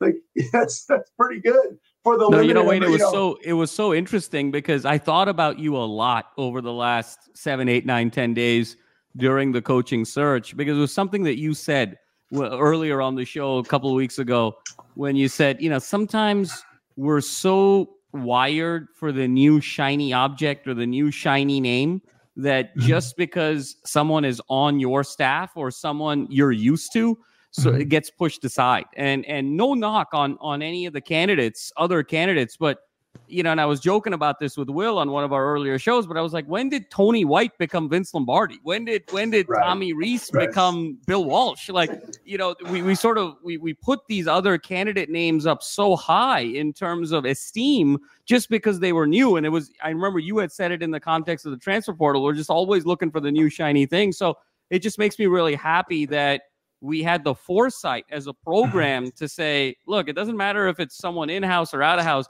[0.00, 0.16] Like
[0.52, 2.28] that's that's pretty good for the.
[2.28, 3.10] No, you know, Wayne, it was know.
[3.10, 7.36] so it was so interesting because I thought about you a lot over the last
[7.36, 8.76] seven, eight, nine, ten days
[9.16, 11.98] during the coaching search because it was something that you said
[12.32, 14.56] earlier on the show a couple of weeks ago
[14.94, 16.62] when you said, you know, sometimes
[16.96, 22.02] we're so wired for the new shiny object or the new shiny name
[22.36, 22.82] that Mhm.
[22.82, 27.18] just because someone is on your staff or someone you're used to
[27.50, 27.80] so Mhm.
[27.80, 32.02] it gets pushed aside and and no knock on on any of the candidates other
[32.02, 32.78] candidates but
[33.26, 35.78] you know and i was joking about this with will on one of our earlier
[35.78, 39.30] shows but i was like when did tony white become vince lombardi when did when
[39.30, 39.64] did Right.
[39.64, 40.48] tommy rees Right.
[40.48, 41.90] become bill walsh like
[42.24, 45.96] you know we, we sort of we, we put these other candidate names up so
[45.96, 50.18] high in terms of esteem just because they were new and it was i remember
[50.18, 53.10] you had said it in the context of the transfer portal we're just always looking
[53.10, 54.36] for the new shiny thing so
[54.68, 56.42] it just makes me really happy that
[56.80, 60.96] we had the foresight as a program to say look it doesn't matter if it's
[60.96, 62.26] someone in-house or out of house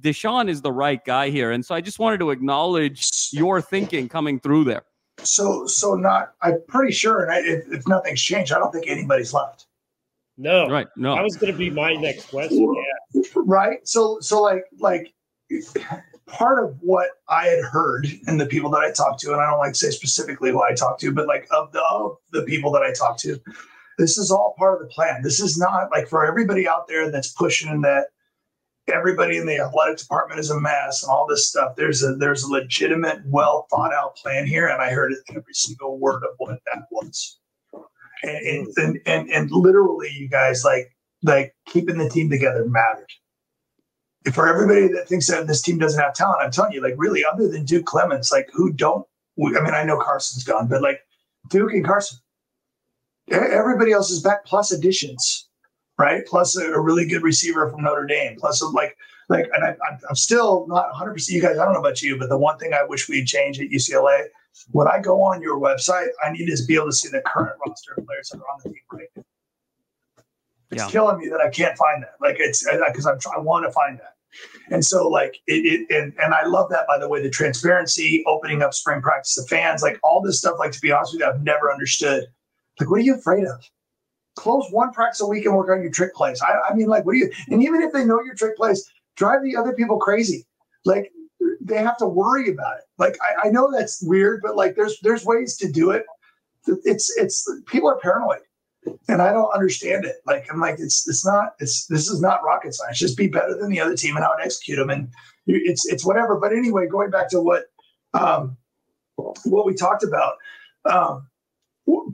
[0.00, 4.08] deshaun is the right guy here and so i just wanted to acknowledge your thinking
[4.08, 4.82] coming through there
[5.22, 6.34] So so not.
[6.42, 9.66] I'm pretty sure, and I, if, if nothing's changed, I don't think anybody's left.
[10.38, 12.74] No, right no that was going to be my next question.
[13.12, 13.22] Yeah.
[13.36, 15.12] right so so like like
[16.26, 19.50] part of what i had heard and the people that i talked to and i
[19.50, 22.42] don't like to say specifically who i talked to but like of the of the
[22.44, 23.38] people that i talked to
[24.00, 27.10] this is all part of the plan this is not like for everybody out there
[27.10, 28.06] that's pushing that
[28.92, 32.42] everybody in the athletic department is a mess and all this stuff there's a there's
[32.42, 36.58] a legitimate well thought out plan here and i heard every single word of what
[36.66, 37.38] that was
[38.24, 40.90] and and and, and, literally you guys like
[41.22, 43.06] like keeping the team together mattered
[44.32, 47.24] for everybody that thinks that this team doesn't have talent, I'm telling you, like really,
[47.24, 49.06] other than Duke Clemens, like who don't?
[49.38, 51.00] I mean, I know Carson's gone, but like
[51.48, 52.18] Duke and Carson,
[53.30, 55.48] everybody else is back plus additions,
[55.98, 56.24] right?
[56.26, 58.36] Plus a, a really good receiver from Notre Dame.
[58.38, 58.96] Plus, like,
[59.28, 61.12] like, and I, I'm- I'm still not 100.
[61.14, 63.26] percent You guys, I don't know about you, but the one thing I wish we'd
[63.26, 64.24] change at UCLA,
[64.72, 67.56] when I go on your website, I need to be able to see the current
[67.66, 69.22] roster of players that are on the team right now.
[70.72, 70.88] It's Yeah.
[70.90, 72.14] killing me that I can't find that.
[72.20, 74.14] Like, it's because I'm trying, I want to find that.
[74.70, 78.22] And so, like, it, it and, and I love that, by the way, the transparency,
[78.26, 80.56] opening up spring practice to fans, like all this stuff.
[80.58, 82.26] Like, to be honest with you, I've never understood.
[82.80, 83.62] Like, what are you afraid of?
[84.36, 86.40] Close one practice a week and work on your trick plays.
[86.40, 87.30] I, I mean, like, what do you?
[87.48, 90.46] And even if they know your trick plays, drive the other people crazy.
[90.84, 91.12] Like,
[91.60, 92.84] they have to worry about it.
[92.98, 96.04] Like, I, I know that's weird, but like, there's there's ways to do it.
[96.66, 98.40] It's it's people are paranoid
[99.08, 100.16] and I don't understand it.
[100.26, 102.98] Like I'm like it's it's not it's this is not rocket science.
[102.98, 105.08] Just be better than the other team and how to execute them, and
[105.46, 106.36] it's it's whatever.
[106.36, 107.64] But anyway, going back to what
[108.14, 108.56] um,
[109.16, 110.34] what we talked about,
[110.86, 111.28] um,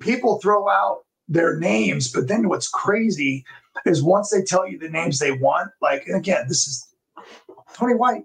[0.01, 3.45] people throw out their names, but then what's crazy
[3.85, 6.87] is once they tell you the names they want, like and again, this is
[7.75, 8.23] Tony White.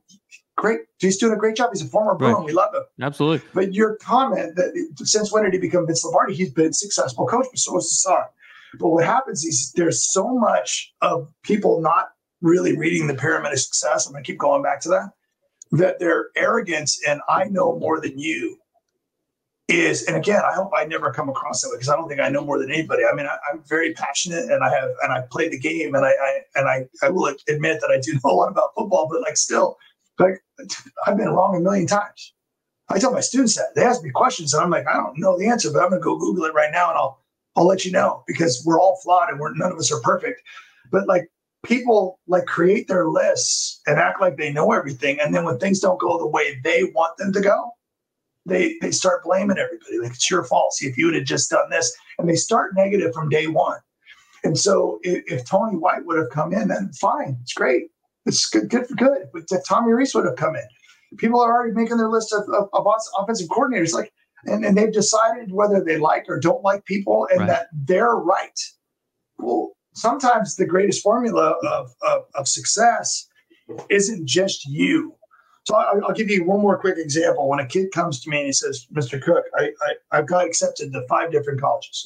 [0.58, 1.72] Great, he's doing a great job.
[1.74, 2.36] He's a former Bruin.
[2.36, 2.45] Right.
[2.45, 2.84] We love him.
[3.02, 3.47] Absolutely.
[3.54, 6.36] But your comment that since when did he become Vince Lombardi?
[6.36, 8.24] He's been a successful coach, but so is the son.
[8.80, 12.10] But what happens is there's so much of people not
[12.41, 14.06] really reading the pyramid of success.
[14.06, 15.12] I'm going to keep going back to that.
[15.72, 18.58] That their arrogance and I know more than you
[19.72, 22.22] is, and again, I hope I never come across that way because I don't think
[22.22, 23.03] I know more than anybody.
[23.05, 26.05] I mean, I, I'm very passionate and I have and I play the game and
[26.05, 29.07] I, I and I, I will admit that I do know a lot about football,
[29.09, 29.78] but like still,
[30.19, 30.43] like
[31.07, 32.34] I've been wrong a million times.
[32.89, 35.38] I tell my students that they ask me questions and I'm like, I don't know
[35.38, 37.22] the answer, but I'm gonna go Google it right now and I'll
[37.55, 40.41] I'll let you know because we're all flawed and we're none of us are perfect.
[40.91, 41.30] But like
[41.63, 45.80] people like create their lists and act like they know everything, and then when things
[45.80, 47.72] don't go the way they want them to go,
[48.46, 50.00] they they start blaming everybody.
[50.00, 50.74] Like it's your fault.
[50.74, 53.80] See, if you would have just done this, and they start negative from day one.
[54.44, 57.92] And so if, if Tony White would have come in, then fine, it's great.
[58.26, 59.28] It's good, good for good.
[59.34, 60.68] But if Tommy Rees would have come in,
[61.18, 62.88] people are already making their list of, of, of
[63.18, 63.94] offensive coordinators.
[63.94, 64.12] Like,
[64.46, 67.48] and, and they've decided whether they like or don't like people, and Right.
[67.48, 68.60] that they're right.
[69.38, 73.28] Well, sometimes the greatest formula of, of, of success
[73.89, 75.16] isn't just you.
[75.72, 77.47] So I'll, I'll give you one more quick example.
[77.47, 79.22] When a kid comes to me and he says, "Mr.
[79.22, 82.05] Cook, I, I I've got accepted to five different colleges.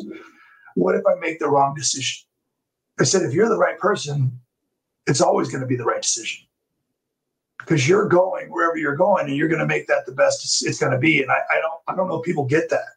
[0.75, 2.27] What if I make the wrong decision?"
[2.99, 4.39] I said, "If you're the right person,
[5.07, 6.45] it's always going to be the right decision."
[7.59, 10.63] because you're going wherever you're going and you're going to make that the best it's,
[10.63, 12.89] it's going to be and I, I don't i don't know if people get that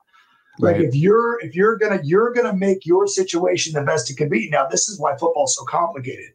[0.58, 0.84] like Right.
[0.84, 4.50] if you're if you're gonna you're gonna make your situation the best it can be
[4.50, 6.32] now this is why football's so complicated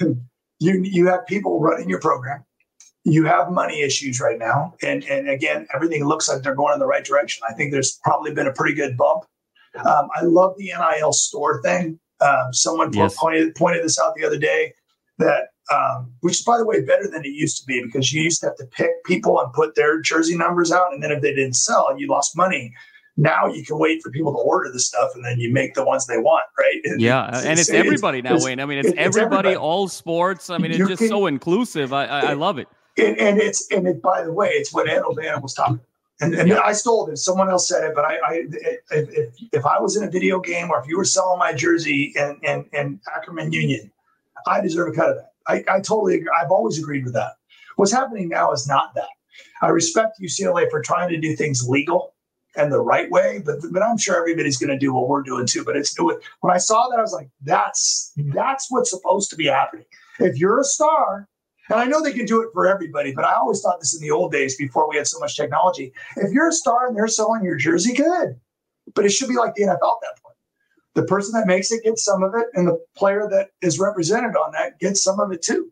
[0.00, 2.42] you you have people running your program
[3.04, 6.78] you have money issues right now and and again everything looks like they're going in
[6.80, 9.24] the right direction i think there's probably been a pretty good bump
[9.86, 13.16] um, i love the nil store thing um, someone Yes.
[13.18, 14.74] pointed pointed this out the other day
[15.18, 18.22] that um, which is by the way better than it used to be because you
[18.22, 21.22] used to have to pick people and put their jersey numbers out and then if
[21.22, 22.70] they didn't sell you lost money
[23.16, 25.84] now you can wait for people to order the stuff and then you make the
[25.84, 28.60] ones they want right And Yeah, it's- and it's it's- everybody now, it's- Wayne.
[28.60, 29.56] I mean, it's, it's everybody, everybody.
[29.56, 30.48] all sports.
[30.50, 31.92] I mean, it's You just can- so inclusive.
[31.92, 32.68] I, I, I love it.
[33.00, 35.86] And, and it's and it by the way it's what Ed O'Bannon was talking about.
[36.20, 38.42] and, and I stole it someone else said it but I, I
[38.90, 42.12] if, if, I was in a video game or if you were selling my jersey
[42.16, 43.90] in, in, in Ackerman Union
[44.46, 45.32] I deserve a cut of that.
[45.48, 46.30] I, I totally agree.
[46.40, 47.32] I've always agreed with that.
[47.76, 49.08] What's happening now is not that.
[49.62, 52.14] I respect UCLA for trying to do things legal
[52.56, 55.46] and the right way but but I'm sure everybody's going to do what we're doing
[55.46, 59.36] too but it's when I saw that I was like that's that's what's supposed to
[59.36, 59.86] be happening.
[60.18, 61.28] If you're a star
[61.70, 64.00] and I know they can do it for everybody, but I always thought this in
[64.00, 65.92] the old days before we had so much technology.
[66.16, 68.38] If you're a star and they're selling your jersey, good.
[68.94, 70.36] But it should be like the NFL at that point.
[70.94, 74.34] The person that makes it gets some of it, and the player that is represented
[74.34, 75.70] on that gets some of it too.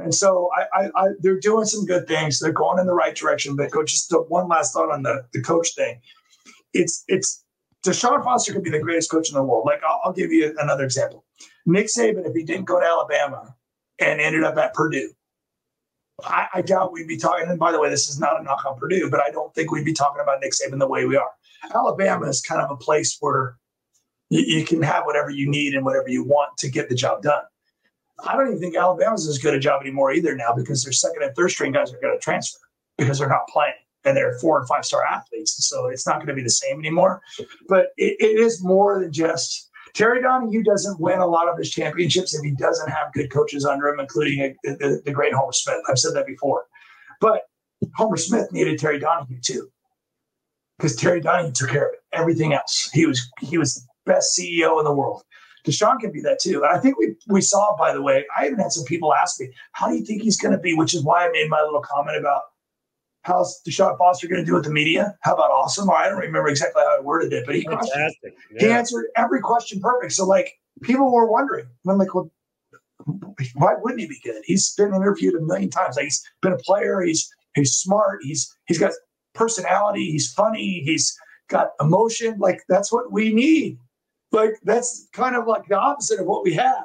[0.00, 2.40] And so I, I, I they're doing some good things.
[2.40, 3.54] They're going in the right direction.
[3.54, 6.00] But coach, just one last thought on the, the coach thing.
[6.74, 7.44] It's it's
[7.86, 9.66] Deshaun Foster could be the greatest coach in the world.
[9.66, 11.24] Like I'll, I'll give you another example.
[11.66, 13.54] Nick Saban, if he didn't go to Alabama
[14.10, 15.10] and ended up at Purdue,
[16.24, 17.48] I, I doubt we'd be talking.
[17.48, 19.70] And by the way, this is not a knock on Purdue, but I don't think
[19.70, 21.30] we'd be talking about Nick Saban the way we are.
[21.74, 23.56] Alabama is kind of a place where
[24.30, 27.22] you, you can have whatever you need and whatever you want to get the job
[27.22, 27.42] done.
[28.24, 31.22] I don't even think Alabama's as good a job anymore either now because their second
[31.22, 32.60] and third string guys are going to transfer
[32.98, 33.74] because they're not playing
[34.04, 35.66] and they're four and five star athletes.
[35.66, 37.22] So it's not going to be the same anymore.
[37.68, 41.70] But it, it is more than just Terry Donahue doesn't win a lot of his
[41.70, 45.52] championships if he doesn't have good coaches under him, including a, the, the great Homer
[45.52, 45.80] Smith.
[45.88, 46.64] I've said that before.
[47.20, 47.42] But
[47.96, 49.68] Homer Smith needed Terry Donahue too,
[50.78, 52.90] because Terry Donahue took care of everything else.
[52.92, 55.22] He was he was the best CEO in the world.
[55.66, 56.64] Deshaun can be that too.
[56.64, 59.38] And I think we we saw, by the way, I even had some people ask
[59.40, 60.74] me, how do you think he's going to be?
[60.74, 62.42] Which is why I made my little comment about
[63.22, 65.16] how's Deshaun Foster going to do with the media?
[65.20, 65.90] How about awesome?
[65.90, 67.62] I don't remember exactly how I worded it, but he.
[67.62, 68.34] Fantastic.
[68.58, 70.12] He answered every question perfect.
[70.12, 71.66] So like people were wondering.
[71.88, 72.30] I'm like, well,
[73.54, 74.42] why wouldn't he be good?
[74.44, 75.96] He's been interviewed a million times.
[75.96, 77.00] Like he's been a player.
[77.00, 78.20] He's he's smart.
[78.22, 78.92] He's he's got
[79.34, 80.10] personality.
[80.10, 80.82] He's funny.
[80.84, 81.16] He's
[81.48, 82.38] got emotion.
[82.38, 83.78] Like that's what we need.
[84.30, 86.84] Like that's kind of like the opposite of what we had.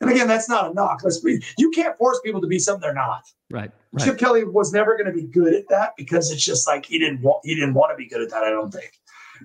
[0.00, 1.00] And again, that's not a knock.
[1.04, 1.42] Let's be.
[1.58, 3.22] You can't force people to be something they're not.
[3.50, 3.70] Right.
[3.98, 6.98] Chip Kelly was never going to be good at that because it's just like he
[6.98, 8.42] didn't want he didn't want to be good at that.
[8.44, 8.92] I don't think.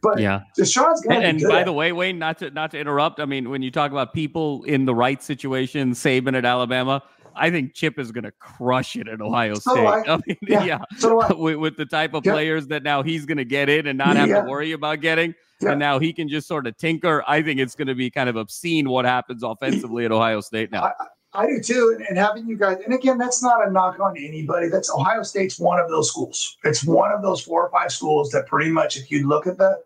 [0.01, 0.41] But Yeah.
[0.60, 3.20] Deshaun's going And, to and be by the way, Wayne, not to not to interrupt.
[3.20, 7.03] I mean, when you talk about people in the right situation, Saban at Alabama,
[7.36, 9.86] I think Chip is going to crush it at Ohio So State.
[9.88, 10.03] I.
[10.13, 10.63] I mean, Yeah.
[10.63, 10.79] yeah.
[10.97, 12.33] So with, with the type of Yeah.
[12.33, 14.41] players that now he's going to get in and not have Yeah.
[14.41, 17.23] to worry about getting, and now he can just sort of tinker.
[17.27, 20.71] I think it's going to be kind of obscene what happens offensively at Ohio State
[20.71, 20.91] now.
[21.33, 21.95] I do too.
[21.97, 24.69] And, and having you guys, and again, that's not a knock on anybody.
[24.69, 26.57] That's Ohio State's one of those schools.
[26.63, 29.57] It's one of those four or five schools that pretty much, if you look at
[29.57, 29.77] the,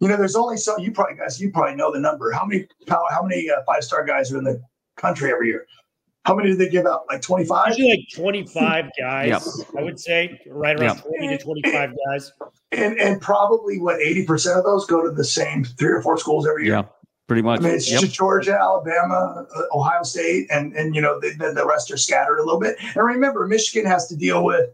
[0.00, 2.30] you know, there's only so you probably guys, you probably know the number.
[2.32, 4.60] How many how, how many uh, five star guys are in the
[4.96, 5.66] country every year?
[6.28, 7.06] How many do they give out?
[7.08, 7.68] Like 25?
[7.68, 11.04] Usually like 25 guys, I would say, right around Yep.
[11.18, 12.32] 20 to 25 guys.
[12.72, 16.46] And and probably what 80% of those go to the same three or four schools
[16.46, 16.74] every year.
[16.74, 16.82] Yeah,
[17.28, 17.60] pretty much.
[17.60, 18.02] I mean, it's Yep.
[18.02, 21.96] just Georgia, Alabama, uh, Ohio State, and and you know the, the, the rest are
[21.96, 22.76] scattered a little bit.
[22.94, 24.68] And remember, Michigan has to deal with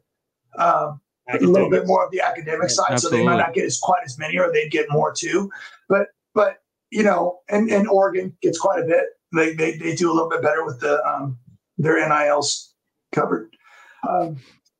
[0.58, 1.00] um,
[1.30, 4.02] a little bit more of the academic side, so they might not get as quite
[4.04, 5.52] as many, or they'd get more too.
[5.88, 9.04] But but you know, and and Oregon gets quite a bit.
[9.32, 11.38] They they, they do a little bit better with the um,
[11.78, 12.74] their NILs
[13.12, 13.56] covered.
[14.08, 14.36] Um,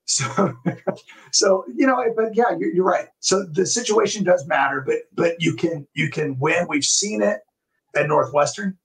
[0.07, 0.55] so
[1.33, 3.09] so you know, but yeah, you're, you're right.
[3.21, 6.67] So the situation does matter, but but you can you can win.
[6.69, 7.41] We've seen it
[7.97, 8.79] at Northwestern.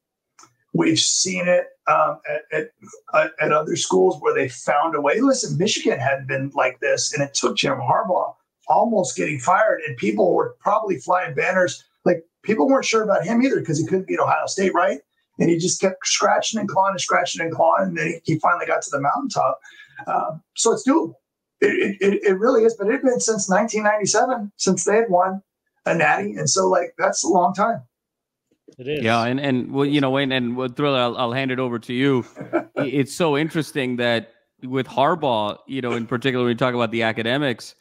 [0.74, 2.70] We've seen it um, at, at,
[3.14, 5.20] at at other schools where they found a way.
[5.20, 8.36] Listen, Michigan had been like this, and it took Jim Harbaugh
[8.68, 11.84] almost getting fired, and people were probably flying banners.
[12.06, 15.00] Like people weren't sure about him either because he couldn't beat Ohio State, right?
[15.40, 18.40] And he just kept scratching and clawing and scratching and clawing, and then he, he
[18.40, 19.60] finally got to the mountaintop.
[20.08, 21.16] Um, so it's doable.
[21.62, 25.42] It, it, it really is, but it had been since 1997 since they had won
[25.86, 27.82] a natty, and so like that's a long time.
[28.78, 29.04] It is.
[29.04, 31.80] Yeah, and and well, you know, Wayne and well, Thriller, I'll, I'll hand it over
[31.80, 32.26] to you.
[32.78, 34.32] It's so interesting that
[34.64, 37.76] with Harbaugh, you know, in particular, when you talk about the academics,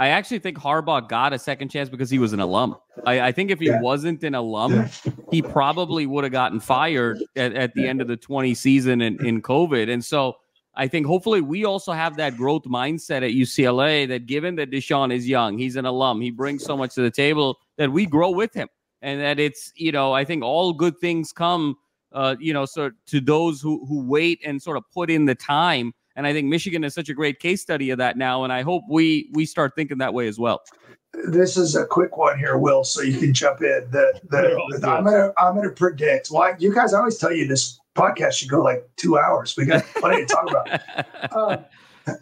[0.00, 2.74] I actually think Harbaugh got a second chance because he was an alum.
[3.04, 3.82] I, I think if he Yeah.
[3.82, 4.88] wasn't an alum,
[5.30, 9.22] he probably would have gotten fired at, at the end of the 20 season in,
[9.24, 9.92] in COVID.
[9.92, 10.36] And so
[10.74, 15.12] I think hopefully we also have that growth mindset at UCLA that given that Deshaun
[15.12, 18.30] is young, he's an alum, he brings so much to the table that we grow
[18.30, 18.68] with him.
[19.02, 21.76] And that it's, you know, I think all good things come,
[22.12, 25.34] uh, you know, so to those who who wait and sort of put in the
[25.34, 25.92] time.
[26.16, 28.44] And I think Michigan is such a great case study of that now.
[28.44, 30.62] And I hope we we start thinking that way as well.
[31.26, 33.88] This is a quick one here, Will, so you can jump in.
[33.90, 34.50] The, They're
[34.80, 34.88] the.
[34.88, 36.28] I'm gonna I'm gonna predict.
[36.28, 39.56] Why you guys I always tell you this podcast should go like two hours.
[39.56, 40.80] We got plenty to talk about.
[41.32, 41.58] Uh,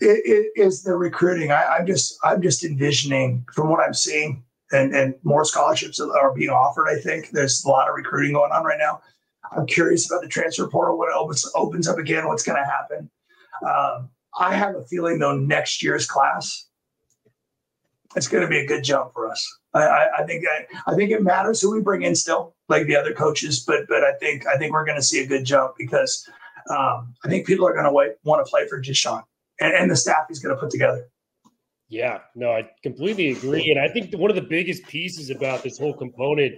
[0.00, 1.50] it, it is the recruiting.
[1.50, 6.34] I, I'm just I'm just envisioning from what I'm seeing, and and more scholarships are
[6.34, 6.88] being offered.
[6.88, 9.00] I think there's a lot of recruiting going on right now.
[9.56, 12.26] I'm curious about the transfer portal when it opens opens up again.
[12.26, 13.08] What's going to happen?
[13.66, 16.66] Um, I have a feeling though next year's class,
[18.16, 19.46] it's going to be a good jump for us.
[19.74, 22.86] I, I, I think I, I think it matters who we bring in still, like
[22.86, 25.44] the other coaches, but but I think I think we're going to see a good
[25.44, 26.28] jump because
[26.70, 29.22] um, I think people are going to want to play for Deshaun
[29.60, 31.08] and, and the staff he's going to put together.
[31.88, 33.70] Yeah, no, I completely agree.
[33.70, 36.54] And I think one of the biggest pieces about this whole component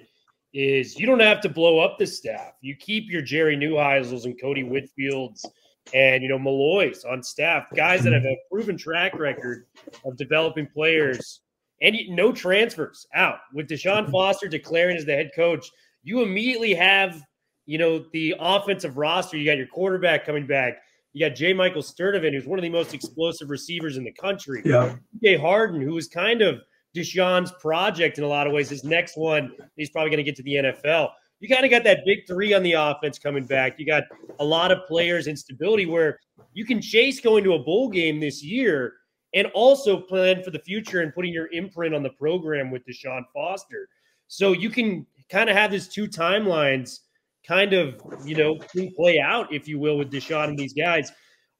[0.53, 2.55] is you don't have to blow up the staff.
[2.61, 5.45] You keep your Jerry Neuheisels and Cody Whitfields
[5.93, 9.67] and, you know, Malloy's on staff, guys that have a proven track record
[10.05, 11.41] of developing players
[11.83, 13.39] and no transfers out.
[13.55, 15.71] With Deshaun Foster declaring as the head coach,
[16.03, 17.23] you immediately have,
[17.67, 19.37] you know, the offensive roster.
[19.37, 20.79] You got your quarterback coming back.
[21.13, 21.53] You got J.
[21.53, 24.63] Michael Sturdivant, who's one of the most explosive receivers in the country.
[24.65, 26.61] Yeah, TJ Harden, who was kind of
[26.95, 28.69] Deshaun's project in a lot of ways.
[28.69, 31.11] His next one, he's probably going to get to the NFL.
[31.41, 33.79] You kind of got that big three on the offense coming back.
[33.79, 34.05] You got
[34.39, 36.21] a lot of players and stability where
[36.53, 38.95] you can chase going to a bowl game this year
[39.35, 43.23] and also plan for the future and putting your imprint on the program with Deshaun
[43.33, 43.89] Foster.
[44.29, 47.01] So you can kind of have these two timelines
[47.47, 48.59] kind of, you know,
[48.97, 51.11] play out, if you will, with Deshaun and these guys.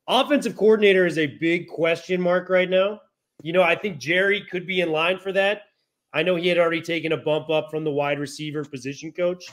[0.09, 3.01] Offensive coordinator is a big question mark right now.
[3.43, 5.63] You know, I think Jerry could be in line for that.
[6.13, 9.45] I know he had already taken a bump up from the wide receiver position coach.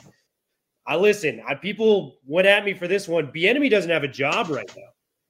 [0.86, 1.42] I listen.
[1.46, 3.30] I, people went at me for this one.
[3.32, 4.82] Bieniemy doesn't have a job right now.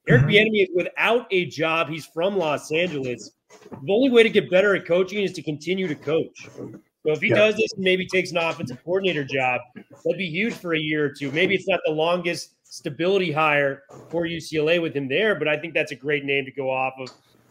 [0.08, 0.30] Eric Mhm.
[0.30, 1.88] Bieniemy is without a job.
[1.88, 3.32] He's from Los Angeles.
[3.70, 6.48] The only way to get better at coaching is to continue to coach.
[6.56, 7.36] So if he Yeah.
[7.36, 11.04] does this and maybe takes an offensive coordinator job, that'd be huge for a year
[11.04, 11.30] or two.
[11.32, 15.74] Maybe it's not the longest stability hire for UCLA with him there, but I think
[15.74, 17.10] that's a great name to go off of.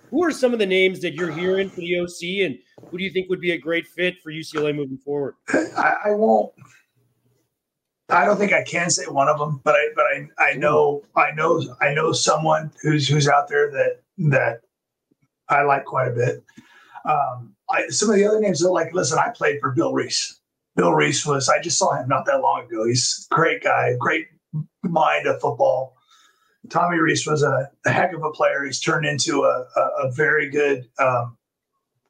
[0.09, 2.57] Who are some of the names that you're hearing for the OC, and
[2.89, 5.35] who do you think would be a great fit for UCLA moving forward?
[5.53, 6.53] I, I won't.
[8.09, 11.03] I don't think I can say one of them, but I but I I know
[11.15, 14.61] I know I know someone who's who's out there that that
[15.49, 16.43] I like quite a bit.
[17.05, 20.39] Um, I, some of the other names are like, listen, I played for Bill Rees.
[20.75, 22.85] Bill Rees was I just saw him not that long ago.
[22.85, 24.27] He's a great guy, great
[24.83, 25.95] mind of football.
[26.69, 28.63] Tommy Rees was a, a heck of a player.
[28.63, 31.37] He's turned into a, a, a very good um,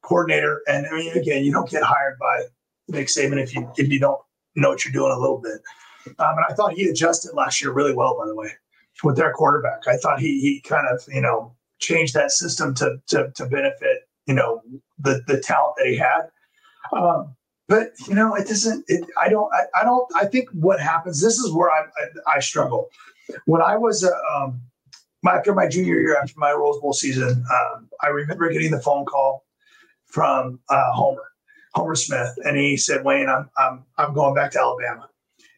[0.07, 0.61] coordinator.
[0.67, 2.43] And I mean, again, you don't get hired by
[2.87, 4.19] Nick Saban if you if you don't
[4.55, 5.61] know what you're doing a little bit.
[6.19, 8.51] Um, and I thought he adjusted last year really well, by the way,
[9.03, 9.87] with their quarterback.
[9.87, 14.07] I thought he he kind of you know changed that system to to, to benefit
[14.25, 14.61] you know
[14.97, 16.29] the the talent that he had.
[16.93, 17.35] Um,
[17.67, 18.85] but you know, it doesn't.
[18.87, 19.53] It, I don't.
[19.53, 20.07] I, I don't.
[20.15, 21.21] I think what happens.
[21.21, 22.89] This is where I I, I struggle.
[23.45, 24.61] When I was uh, um,
[25.27, 29.05] after my junior year, after my Rose Bowl season, um, I remember getting the phone
[29.05, 29.43] call
[30.07, 31.31] from uh, Homer,
[31.73, 35.09] Homer Smith, and he said, "Wayne, I'm I'm I'm going back to Alabama."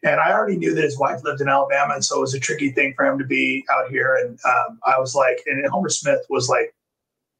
[0.02, 2.40] And I already knew that his wife lived in Alabama, and so it was a
[2.40, 4.16] tricky thing for him to be out here.
[4.16, 6.74] And um, I was like, and Homer Smith was like,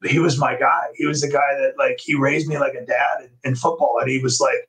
[0.04, 0.88] he was my guy.
[0.94, 3.98] He was the guy that like he raised me like a dad in, in football,
[4.00, 4.68] and he was like,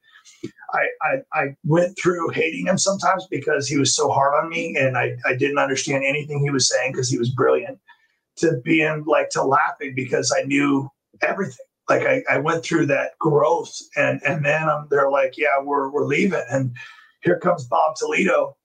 [0.74, 4.76] I, I I went through hating him sometimes because he was so hard on me,
[4.78, 7.80] and I I didn't understand anything he was saying because he was brilliant.
[8.38, 10.90] To being like to laughing because I knew
[11.22, 11.66] everything.
[11.92, 15.90] Like I, I went through that growth, and and then um, they're like, yeah, we're
[15.90, 16.76] we're leaving, and
[17.22, 18.56] here comes Bob Toledo.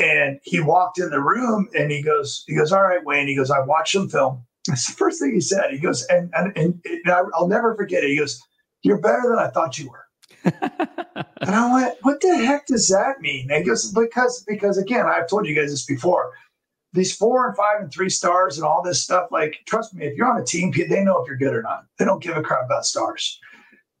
[0.00, 3.28] And he walked in the room and he goes, he goes, all right, Wayne.
[3.28, 4.44] He goes, I watched some film.
[4.66, 5.70] That's the first thing he said.
[5.70, 8.10] He goes, and and, and, and I, I'll never forget it.
[8.10, 8.40] He goes,
[8.82, 10.06] You're better than I thought you were.
[11.46, 13.50] And I went, what the heck does that mean?
[13.50, 16.32] And he goes, because because again, I've told you guys this before.
[16.94, 20.16] These four and five and three stars and all this stuff, like, trust me, if
[20.16, 21.84] you're on a team, they know if you're good or not.
[21.98, 23.38] They don't give a crap about stars.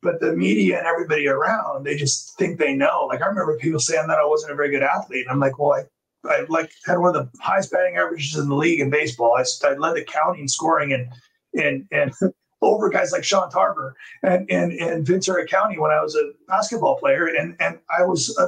[0.00, 3.06] But the media and everybody around, they just think they know.
[3.08, 5.26] Like I remember people saying that I wasn't a very good athlete.
[5.26, 5.84] And I'm like, well, I,
[6.28, 9.36] I like had one of the highest batting averages in the league in baseball.
[9.36, 11.08] I, I led the county in scoring and
[11.54, 12.12] and and
[12.62, 16.96] over guys like Sean Tarver and and and Ventura County when I was a basketball
[16.98, 18.38] player, and and I was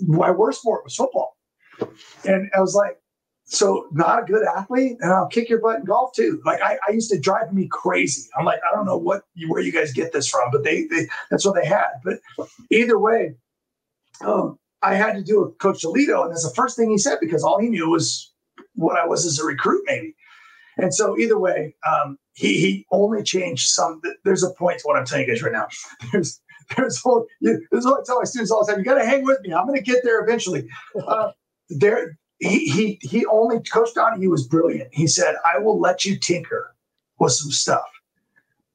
[0.00, 1.36] my worst sport was football,
[2.24, 2.98] and I was like,
[3.46, 6.40] so not a good athlete, and I'll kick your butt in golf too.
[6.44, 8.28] Like I, I used to drive me crazy.
[8.38, 10.84] I'm like, I don't know what you, where you guys get this from, but they,
[10.84, 11.88] they that's what they had.
[12.02, 12.20] But
[12.70, 13.34] either way,
[14.22, 17.18] um, I had to do a Coach Toledo, and that's the first thing he said
[17.20, 18.32] because all he knew was
[18.74, 20.14] what I was as a recruit, maybe.
[20.76, 24.00] And so either way, um, he he only changed some.
[24.24, 25.68] There's a point to what I'm telling you guys right now.
[26.12, 26.40] There's
[26.76, 28.78] there's whole, you, this is what I tell my students all the time.
[28.80, 29.52] You got to hang with me.
[29.52, 30.68] I'm going to get there eventually.
[31.06, 31.32] Uh,
[31.68, 32.18] there,
[32.48, 34.88] he he only Coach Donahue was brilliant.
[34.92, 36.74] He said, "I will let you tinker
[37.18, 37.88] with some stuff."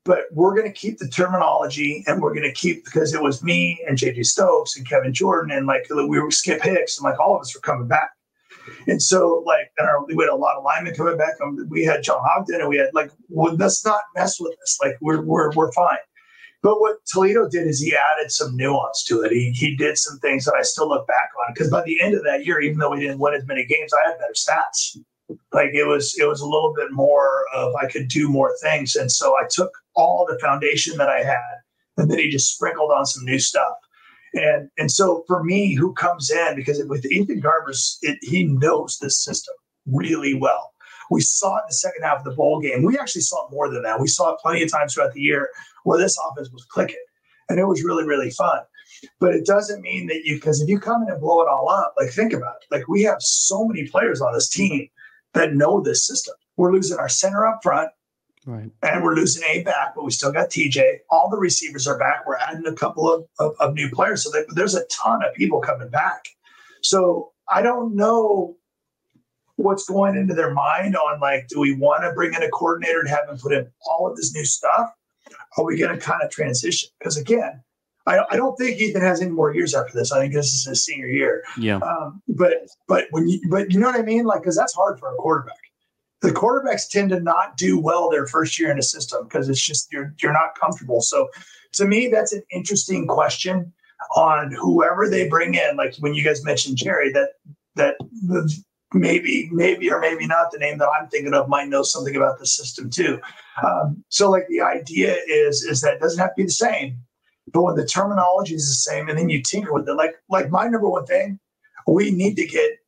[0.05, 3.43] But we're going to keep the terminology, and we're going to keep because it was
[3.43, 7.19] me and JJ Stokes and Kevin Jordan, and like we were Skip Hicks, and like
[7.19, 8.11] all of us were coming back.
[8.87, 11.35] And so, like, and our, we had a lot of linemen coming back.
[11.69, 14.77] We had John Ogden, and we had like, well, let's not mess with this.
[14.81, 15.97] Like, we're we're we're fine.
[16.61, 19.31] But what Toledo did is he added some nuance to it.
[19.31, 22.15] He he did some things that I still look back on because by the end
[22.15, 24.97] of that year, even though we didn't win as many games, I had better stats.
[25.53, 28.95] Like it was it was a little bit more of I could do more things,
[28.95, 31.61] and so I took all the foundation that I had,
[31.97, 33.75] and then he just sprinkled on some new stuff.
[34.33, 38.97] And and so for me, who comes in because with Ethan Garbers, it, he knows
[38.97, 39.55] this system
[39.85, 40.73] really well.
[41.09, 42.83] We saw it in the second half of the bowl game.
[42.83, 43.99] We actually saw it more than that.
[43.99, 45.49] We saw it plenty of times throughout the year
[45.83, 47.03] where this offense was clicking,
[47.49, 48.61] and it was really really fun.
[49.19, 51.69] But it doesn't mean that you because if you come in and blow it all
[51.69, 52.75] up, like think about it.
[52.75, 54.89] Like we have so many players on this team
[55.33, 56.35] that know this system.
[56.57, 57.89] We're losing our center up front.
[58.45, 58.71] Right.
[58.81, 60.99] And we're losing a back, but we still got TJ.
[61.09, 62.25] All the receivers are back.
[62.25, 64.23] We're adding a couple of, of, of new players.
[64.23, 66.25] So that, there's a ton of people coming back.
[66.81, 68.55] So I don't know
[69.59, 72.99] what's going into their mind on like, do we want to bring in a coordinator
[72.99, 74.89] and have him put in all of this new stuff?
[75.57, 76.89] Are we going to kind of transition?
[76.97, 77.61] Because again,
[78.07, 80.11] I, I don't think Ethan has any more years after this.
[80.11, 81.43] I think this is his senior year.
[81.57, 81.77] Yeah.
[81.77, 82.53] Um, but
[82.87, 84.25] but when you but you know what I mean?
[84.25, 85.63] Like, because that's hard for a quarterback.
[86.21, 89.63] The quarterbacks tend to not do well their first year in a system because it's
[89.63, 91.01] just you're you're not comfortable.
[91.01, 91.29] So
[91.73, 93.73] to me, that's an interesting question.
[94.15, 95.75] on whoever they bring in.
[95.75, 97.29] Like when you guys mentioned Jerry, that
[97.75, 97.95] that
[98.93, 102.39] maybe, maybe or maybe not the name that I'm thinking of might know something about
[102.39, 103.19] the system too.
[103.63, 106.97] Um, so like the idea is is that it doesn't have to be the same,
[107.51, 110.49] but when the terminology is the same and then you tinker with it, like like
[110.49, 111.39] my number one thing,
[111.87, 112.79] we need to get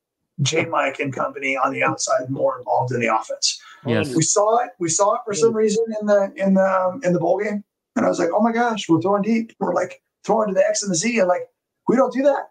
[0.42, 3.62] J Mike and company on the outside more involved in the offense.
[3.86, 4.16] Yes.
[4.16, 4.72] We saw it.
[4.80, 7.64] We saw it for some reason in the in the um, in the bowl game,
[7.96, 9.54] and I was like, "Oh my gosh, we're throwing deep.
[9.60, 11.50] We're like throwing to the X and the Z." And like,
[11.88, 12.50] we don't do that.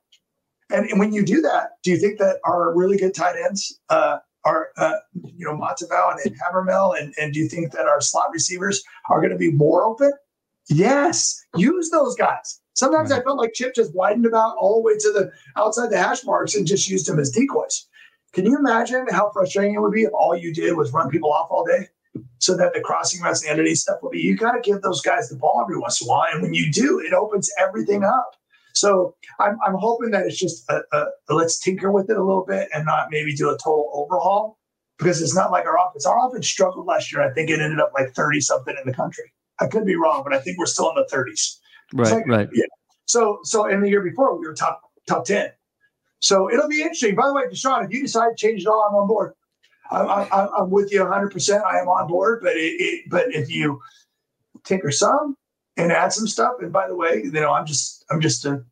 [0.73, 3.79] And, and when you do that, do you think that our really good tight ends
[3.89, 7.87] uh, are, uh, you know, Matavao and, and Habermehl, and, and do you think that
[7.87, 10.13] our slot receivers are going to be more open?
[10.69, 12.61] Yes, use those guys.
[12.75, 15.99] Sometimes I felt like Chip just widened about all the way to the outside the
[15.99, 17.87] hash marks and just used them as decoys.
[18.33, 21.33] Can you imagine how frustrating it would be if all you did was run people
[21.33, 21.89] off all day?
[22.39, 25.01] So that the crossing routes and underneath stuff will be, you got to give those
[25.01, 26.27] guys the ball every once in a while.
[26.33, 28.37] And when you do, it opens everything up.
[28.75, 32.25] So I'm, I'm hoping that it's just a, a, a let's tinker with it a
[32.25, 34.59] little bit and not maybe do a total overhaul
[34.99, 36.07] because it's not like our offense.
[36.07, 37.23] Our offense struggled last year.
[37.23, 39.33] I think it ended up like 30 something in the country.
[39.61, 41.59] I could be wrong, but I think we're still in the 30s.
[41.93, 42.49] Right, like- right.
[42.53, 42.65] Yeah.
[43.07, 45.51] So so in the year before we were top top 10.
[46.21, 47.15] So it'll be interesting.
[47.17, 49.33] By the way, Deshaun, if you decide to change it all, I'm on board.
[49.91, 51.31] I'm, I'm, I'm with you 100.
[51.33, 52.41] percent I am on board.
[52.43, 53.81] But it, it but if you
[54.65, 55.37] tinker some
[55.77, 58.65] and add some stuff, and by the way, you know I'm just I'm just a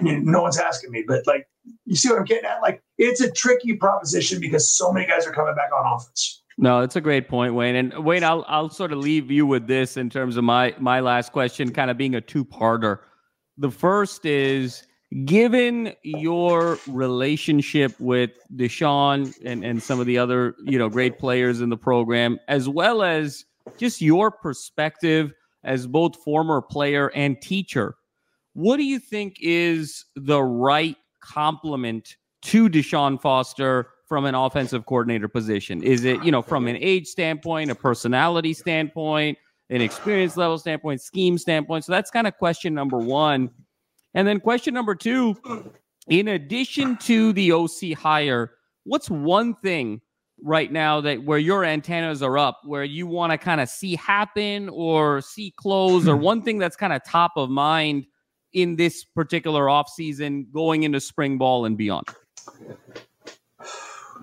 [0.00, 1.48] you know, no one's asking me, but like
[1.84, 2.62] you see what I'm getting at?
[2.62, 6.42] Like it's a tricky proposition because so many guys are coming back on offense.
[6.58, 7.76] No, it's a great point, Wayne.
[7.76, 11.00] And Wayne, I'll I'll sort of leave you with this in terms of my my
[11.00, 12.98] last question, kind of being a two-parter.
[13.58, 14.86] The first is
[15.24, 21.60] given your relationship with Deshaun and, and some of the other, you know, great players
[21.60, 23.44] in the program, as well as
[23.76, 25.32] just your perspective
[25.64, 27.96] as both former player and teacher,
[28.54, 35.28] what do you think is the right complement to Deshaun Foster from an offensive coordinator
[35.28, 35.82] position?
[35.82, 39.38] Is it, you know, from an age standpoint, a personality standpoint,
[39.70, 41.84] an experience level standpoint, scheme standpoint?
[41.84, 43.50] So that's kind of question number one.
[44.14, 45.36] And then question number two,
[46.08, 48.52] in addition to the OC hire,
[48.84, 50.02] what's one thing
[50.42, 53.96] right now that where your antennas are up, where you want to kind of see
[53.96, 58.06] happen or see close, or one thing that's kind of top of mind
[58.52, 62.06] in this particular offseason going into spring ball and beyond?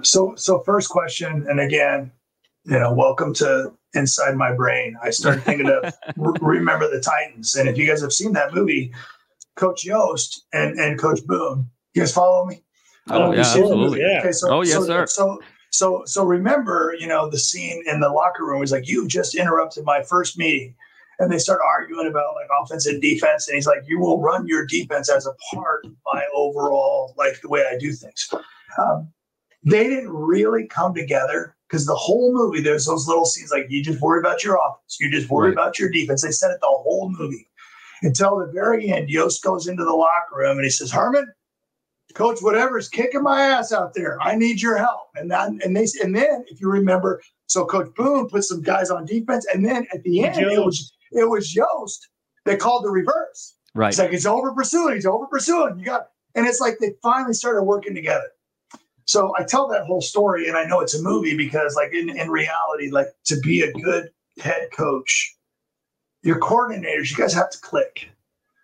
[0.01, 2.11] So so first question, and again,
[2.65, 4.95] you know, welcome to inside my brain.
[5.01, 5.83] I started thinking of
[6.21, 8.93] R- remember the Titans, and if you guys have seen that movie,
[9.55, 12.63] Coach Yoast and and Coach Boone, you guys follow me?
[13.09, 14.01] Oh, Um, yeah, you see the movie?
[14.01, 14.01] absolutely.
[14.01, 14.19] Yeah.
[14.19, 15.07] Okay, so, Oh, yes, so, sir.
[15.07, 15.41] So
[15.71, 19.35] so so remember, you know, the scene in the locker room was like, you just
[19.35, 20.75] interrupted my first meeting.
[21.21, 23.47] And they start arguing about like offense and defense.
[23.47, 27.41] And he's like, you will run your defense as a part of my overall, like
[27.41, 28.29] the way I do things.
[28.77, 29.11] Um,
[29.63, 33.83] they didn't really come together because the whole movie, there's those little scenes like you
[33.83, 35.53] just worry about your offense, you just worry Right.
[35.53, 36.21] about your defense.
[36.21, 37.49] They said it the whole movie
[38.01, 39.09] until the very end.
[39.09, 41.27] Yoast goes into the locker room and he says, Herman,
[42.13, 45.09] coach, whatever's kicking my ass out there, I need your help.
[45.15, 48.89] And then, and they, and then if you remember, so Coach Boone put some guys
[48.89, 51.99] on defense, and then at the end, it was it was Yoast
[52.45, 53.55] that called the reverse.
[53.73, 53.89] Right.
[53.89, 55.79] It's like he's over pursuing, he's over pursuing.
[55.79, 58.27] You got, and it's like they finally started working together.
[59.05, 62.09] So I tell that whole story, and I know it's a movie because, like in,
[62.15, 65.35] in reality, like to be a good head coach,
[66.21, 68.09] your coordinators, you guys have to click.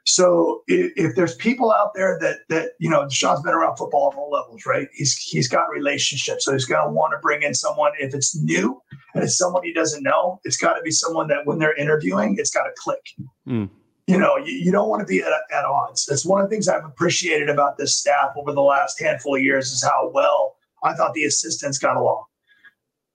[0.08, 4.12] So if, if there's people out there that that you know, Deshaun's been around football
[4.12, 4.88] on all levels, right?
[4.94, 8.36] He's he's got relationships, so he's going to want to bring in someone if it's
[8.36, 8.82] new
[9.16, 10.40] and it's someone he doesn't know.
[10.44, 13.02] It's got to be someone that when they're interviewing, it's got to click.
[13.48, 13.70] Mm.
[14.06, 16.06] You know, you, you don't want to be at, at odds.
[16.06, 19.42] That's one of the things I've appreciated about this staff over the last handful of
[19.42, 22.24] years is how well I thought the assistants got along.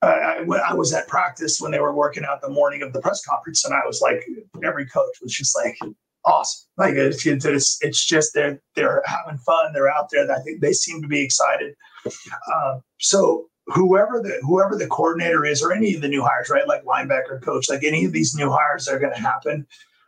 [0.01, 2.99] I, I, I was at practice when they were working out the morning of the
[2.99, 4.25] press conference, and I was like,
[4.61, 5.77] every coach was just like,
[6.25, 6.67] awesome.
[6.77, 9.73] Like it's it's, it's just they're they're having fun.
[9.73, 10.31] They're out there.
[10.31, 11.75] I think they seem to be excited.
[12.05, 16.67] Um, so whoever the whoever the coordinator is, or any of the new hires, right?
[16.67, 19.65] Like linebacker coach, like any of these new hires that are going to happen.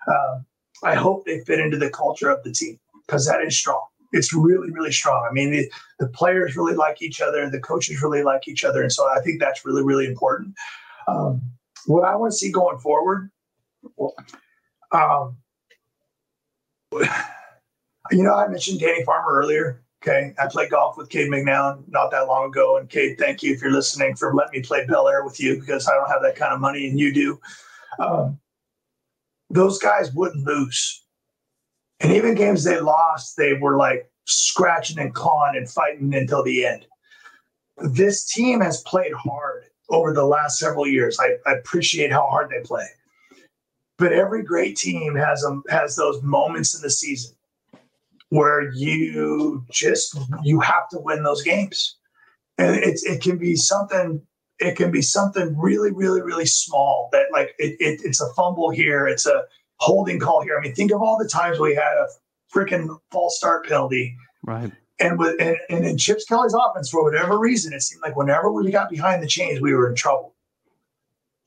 [0.07, 0.45] Um,
[0.83, 3.85] I hope they fit into the culture of the team because that is strong.
[4.11, 5.25] It's really, really strong.
[5.27, 8.81] I mean, the, the players really like each other, the coaches really like each other,
[8.81, 10.53] and so I think that's really, really important.
[11.07, 11.41] Um,
[11.85, 13.31] what I want to see going forward,
[14.91, 15.37] um,
[18.11, 19.83] you know, I mentioned Danny Farmer earlier.
[20.03, 23.53] Okay, I played golf with Cade McNown not that long ago, and Cade, thank you
[23.53, 26.21] if you're listening for letting me play Bel Air with you because I don't have
[26.23, 27.39] that kind of money and you do.
[27.99, 28.39] Um,
[29.49, 31.03] those guys wouldn't lose
[32.01, 36.65] And even games they lost, they were like scratching and clawing and fighting until the
[36.65, 36.85] end.
[37.77, 41.19] This team has played hard over the last several years.
[41.19, 42.87] I, I appreciate how hard they play.
[43.97, 47.35] But every great team has them has those moments in the season
[48.29, 51.97] where you just you have to win those games.
[52.57, 54.21] And it's it can be something
[54.59, 58.69] it can be something really, really, really small that like it, it, it's a fumble
[58.69, 59.43] here, it's a
[59.77, 60.57] holding call here.
[60.57, 62.07] I mean, think of all the times we had a
[62.53, 64.15] freaking false start penalty.
[64.43, 64.71] Right.
[64.99, 68.51] And with and, and in Chips Kelly's offense, for whatever reason, it seemed like whenever
[68.51, 70.35] we got behind the chains, we were in trouble.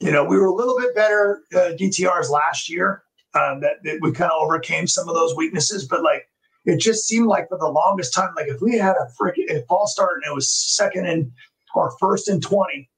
[0.01, 3.03] You know, we were a little bit better uh, DTRs last year.
[3.35, 6.27] Um, that, that we kind of overcame some of those weaknesses, but like
[6.65, 9.93] it just seemed like for the longest time, like if we had a freaking false
[9.93, 11.31] start and it was second and
[11.75, 12.89] or first and twenty,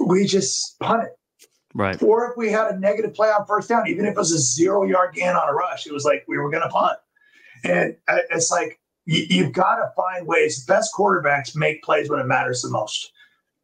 [0.00, 1.10] we just punt it.
[1.74, 2.00] Right.
[2.02, 4.38] Or if we had a negative play on first down, even if it was a
[4.38, 6.98] zero yard gain on a rush, it was like we were going to punt.
[7.64, 7.96] And
[8.30, 10.64] it's like you, you've got to find ways.
[10.64, 13.12] Best quarterbacks make plays when it matters the most.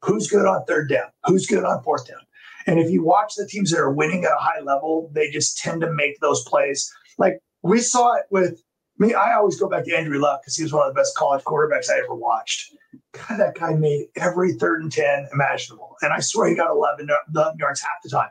[0.02, 1.08] Who's good on third down?
[1.24, 2.20] Who's good on fourth down?
[2.66, 5.58] And if you watch the teams that are winning at a high level, they just
[5.58, 6.92] tend to make those plays.
[7.18, 8.62] Like we saw it with
[8.98, 9.14] me.
[9.14, 11.42] I always go back to Andrew Luck because he was one of the best college
[11.44, 12.74] quarterbacks I ever watched.
[13.12, 15.96] God, that guy made every third and 10 imaginable.
[16.02, 18.30] And I swear he got 11, 11 yards half the time.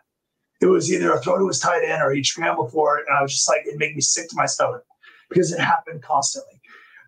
[0.61, 3.05] It was either a throw to his tight end or he'd scramble for it.
[3.07, 4.83] And I was just like, it made me sick to my stomach
[5.29, 6.59] because it happened constantly.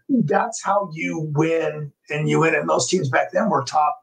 [0.09, 2.55] That's how you win and you win.
[2.55, 3.97] And those teams back then were top,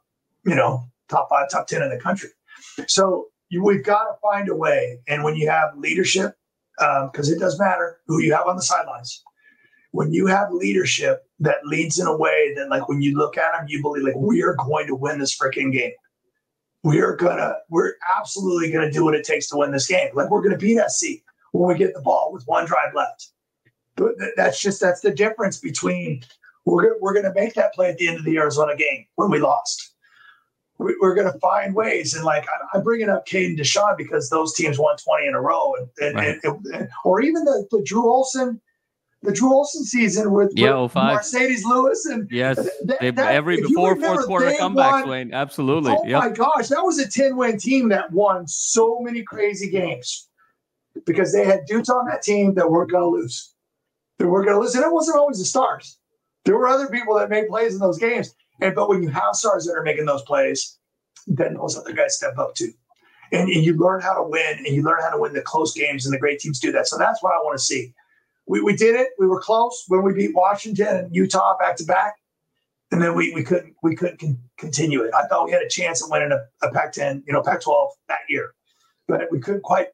[0.44, 2.30] you know, top five, top 10 in the country.
[2.86, 4.98] So you, we've got to find a way.
[5.08, 6.34] And when you have leadership,
[6.78, 9.22] because um, it does matter who you have on the sidelines,
[9.92, 13.52] when you have leadership that leads in a way that, like, when you look at
[13.52, 15.92] them, you believe, like, we are going to win this freaking game.
[16.84, 20.10] We are gonna, we're absolutely gonna do what it takes to win this game.
[20.14, 21.22] Like, we're gonna beat SC
[21.52, 23.30] when we get the ball with one drive left.
[23.96, 26.22] But that's just that's the difference between
[26.64, 29.40] we're we're gonna make that play at the end of the Arizona game when we
[29.40, 29.94] lost.
[30.78, 34.78] We're going to find ways, and like I'm bringing up Caden Deshawn because those teams
[34.78, 36.38] won 20 in a row, and, and, Right.
[36.44, 38.60] and- and- or even the, the Drew Olson,
[39.22, 41.18] the Drew Olson season with, Yeah, with 05.
[41.18, 42.56] Marcedes Lewis, and Yes.
[42.84, 45.34] that- They, that- every before fourth quarter comebacks, won- Wayne.
[45.34, 45.90] Absolutely.
[45.98, 46.20] Oh Yep.
[46.22, 50.28] my gosh, that was a 10 win team that won so many crazy games
[51.06, 53.52] because they had dudes on that team that weren't going to lose.
[54.18, 54.76] They weren't going to lose.
[54.76, 55.98] And it wasn't always the stars.
[56.44, 58.32] There were other people that made plays in those games.
[58.60, 60.78] And but when you have stars that are making those plays,
[61.26, 62.72] then those other guys step up too.
[63.30, 65.74] And, and you learn how to win and you learn how to win the close
[65.74, 66.86] games, and the great teams do that.
[66.86, 67.92] So that's what I want to see.
[68.46, 69.08] We, we did it.
[69.18, 72.16] We were close when we beat Washington and Utah back to back
[72.90, 75.12] and then we, we couldn't we couldn't con- continue it.
[75.14, 78.20] I thought we had a chance at winning a, a Pac-10, you know, Pac-12 that
[78.28, 78.54] year,
[79.06, 79.88] but we couldn't quite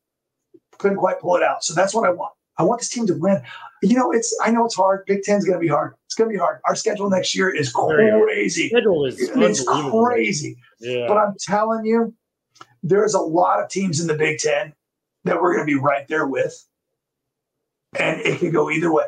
[0.79, 1.65] couldn't quite pull it out.
[1.65, 2.33] So that's what I want.
[2.59, 3.43] I want this team to win.
[3.85, 5.05] You know, it's I know it's hard.
[5.07, 5.95] Big Ten's going to be hard.
[6.07, 6.61] It's going to be hard.
[6.65, 8.69] Our schedule next year is crazy.
[8.69, 10.57] Schedule is It's crazy.
[10.81, 11.07] Yeah.
[11.07, 12.15] But I'm telling you,
[12.83, 14.73] there's a lot of teams in the Big Ten
[15.25, 16.67] that we're going to be right there with,
[17.99, 19.07] and it could go either way.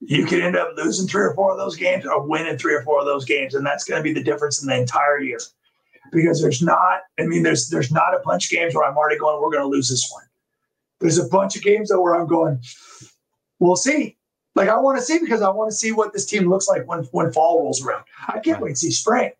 [0.00, 2.82] You could end up losing three or four of those games, or winning three or
[2.82, 5.38] four of those games, and that's going to be the difference in the entire year.
[6.10, 9.18] Because there's not, I mean, there's there's not a bunch of games where I'm already
[9.18, 10.24] going, we're going to lose this one.
[11.00, 12.60] There's a bunch of games though where I'm going,
[13.60, 14.16] we'll see.
[14.56, 16.86] Like I want to see because I want to see what this team looks like
[16.88, 18.02] when when fall rolls around.
[18.26, 19.30] I can't wait to see spring.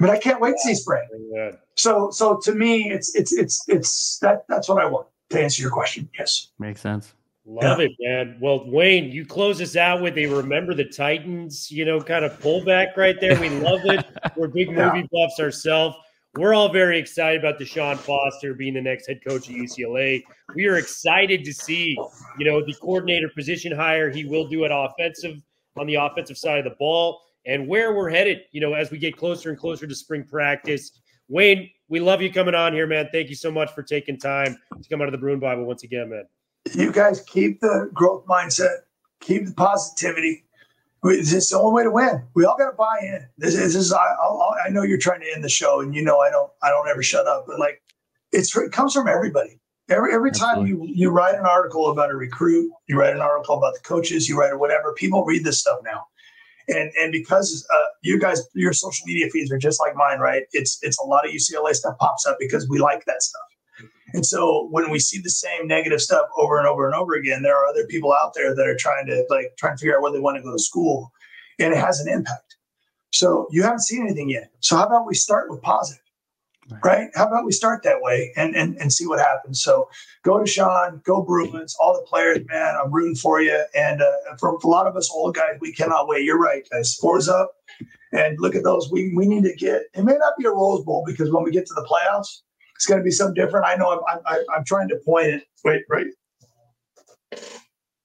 [0.00, 1.06] I mean, I can't wait to see spring.
[1.34, 1.52] Yeah.
[1.76, 5.60] So so to me, it's it's it's it's that that's what I want to answer
[5.60, 6.08] your question.
[6.18, 6.48] Yes.
[6.58, 7.12] Makes sense.
[7.46, 8.38] Love it, man.
[8.40, 12.38] Well, Wayne, you close us out with a remember the Titans, you know, kind of
[12.40, 13.38] pullback right there.
[13.40, 14.06] We love it.
[14.36, 14.92] We're big Yeah.
[14.92, 15.96] movie buffs ourselves.
[16.36, 20.22] We're all very excited about Deshaun Foster being the next head coach at UCLA.
[20.54, 21.98] We are excited to see,
[22.38, 25.42] you know, the coordinator position hire he will do at offensive
[25.76, 28.98] on the offensive side of the ball and where we're headed, you know, as we
[28.98, 30.92] get closer and closer to spring practice.
[31.28, 33.08] Wayne, we love you coming on here, man.
[33.12, 35.82] Thank you so much for taking time to come out of the Bruin Bible once
[35.82, 36.24] again, man.
[36.72, 38.76] You guys keep the growth mindset,
[39.20, 40.44] keep the positivity.
[41.04, 42.22] Is the only way to win.
[42.34, 43.26] We all got to buy in.
[43.38, 45.94] This is, this is I, I'll- I know you're trying to end the show, and
[45.94, 47.44] you know I don't I don't ever shut up.
[47.46, 47.82] But like,
[48.32, 49.58] it's it comes from everybody.
[49.88, 53.56] Every every time you you write an article about a recruit, you write an article
[53.56, 54.92] about the coaches, you write whatever.
[54.92, 56.04] People read this stuff now,
[56.68, 60.42] and and because uh, you guys your social media feeds are just like mine, right?
[60.52, 63.42] It's it's a lot of UCLA stuff pops up because we like that stuff.
[64.14, 67.42] And so when we see the same negative stuff over and over and over again,
[67.42, 70.02] there are other people out there that are trying to like trying to figure out
[70.02, 71.12] where they want to go to school,
[71.58, 72.56] and it has an impact.
[73.12, 74.50] So you haven't seen anything yet.
[74.60, 76.02] So how about we start with positive?
[76.84, 77.10] right?
[77.14, 79.62] How about we start that way and and and see what happens?
[79.62, 79.88] So
[80.22, 82.74] go to Sean, go Bruins, all the players, man.
[82.82, 83.64] I'm rooting for you.
[83.74, 86.24] And uh, for, for a lot of us old guys, we cannot wait.
[86.24, 86.94] You're right, guys.
[86.94, 87.52] Four's up,
[88.12, 88.90] and look at those.
[88.90, 89.82] We we need to get.
[89.94, 92.42] It may not be a Rose Bowl because when we get to the playoffs,
[92.80, 93.66] it's going to be something different.
[93.66, 94.02] I know.
[94.10, 95.42] I'm I'm, I'm trying to point it.
[95.64, 96.06] Wait, right.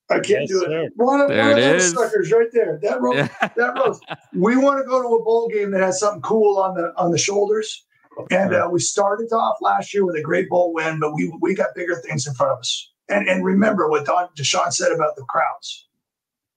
[0.09, 0.67] I can't Yes, do it.
[0.67, 0.89] sir.
[0.97, 1.93] One of, There one it those is.
[1.93, 2.77] suckers right there.
[2.83, 4.01] That rose, that rose.
[4.33, 7.11] We want to go to a bowl game that has something cool on the on
[7.11, 7.85] the shoulders.
[8.31, 11.55] And uh, we started off last year with a great bowl win, but we we
[11.55, 12.91] got bigger things in front of us.
[13.07, 15.87] And and remember what Don Deshaun said about the crowds.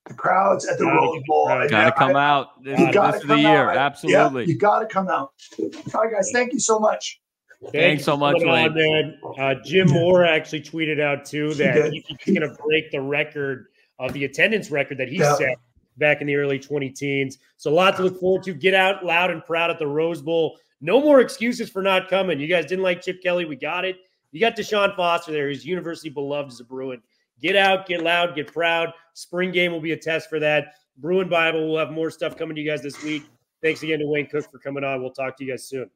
[0.07, 1.47] The crowds at the Gotta Rose get Bowl.
[1.47, 2.65] Gotta I- come out.
[2.65, 3.71] This, You this gotta is the come year.
[3.71, 3.77] out.
[3.77, 4.43] Absolutely.
[4.43, 5.33] Yeah, you got to come out.
[5.61, 6.31] All right, guys.
[6.33, 7.21] Thank you so much.
[7.61, 9.19] You Thanks so much, on, man.
[9.37, 13.67] Uh, Jim Mora actually tweeted out too that he- he's going to break the record
[13.99, 15.35] of the attendance record that he Yeah.
[15.35, 15.57] set
[15.97, 17.39] back in the early 20 teens.
[17.57, 18.55] So a lot to look forward to.
[18.55, 20.57] Get out loud and proud at the Rose Bowl.
[20.81, 22.39] No more excuses for not coming.
[22.39, 23.45] You guys didn't like Chip Kelly.
[23.45, 23.97] We got it.
[24.31, 25.49] You got Deshaun Foster there.
[25.49, 27.03] He's universally beloved as a Bruin.
[27.41, 28.93] Get out, get loud, get proud.
[29.15, 30.75] Spring game will be a test for that.
[30.97, 33.25] Bruin Bible We'll have more stuff coming to you guys this week.
[33.63, 35.01] Thanks again to Wayne Cook for coming on.
[35.01, 35.91] We'll talk to you guys soon.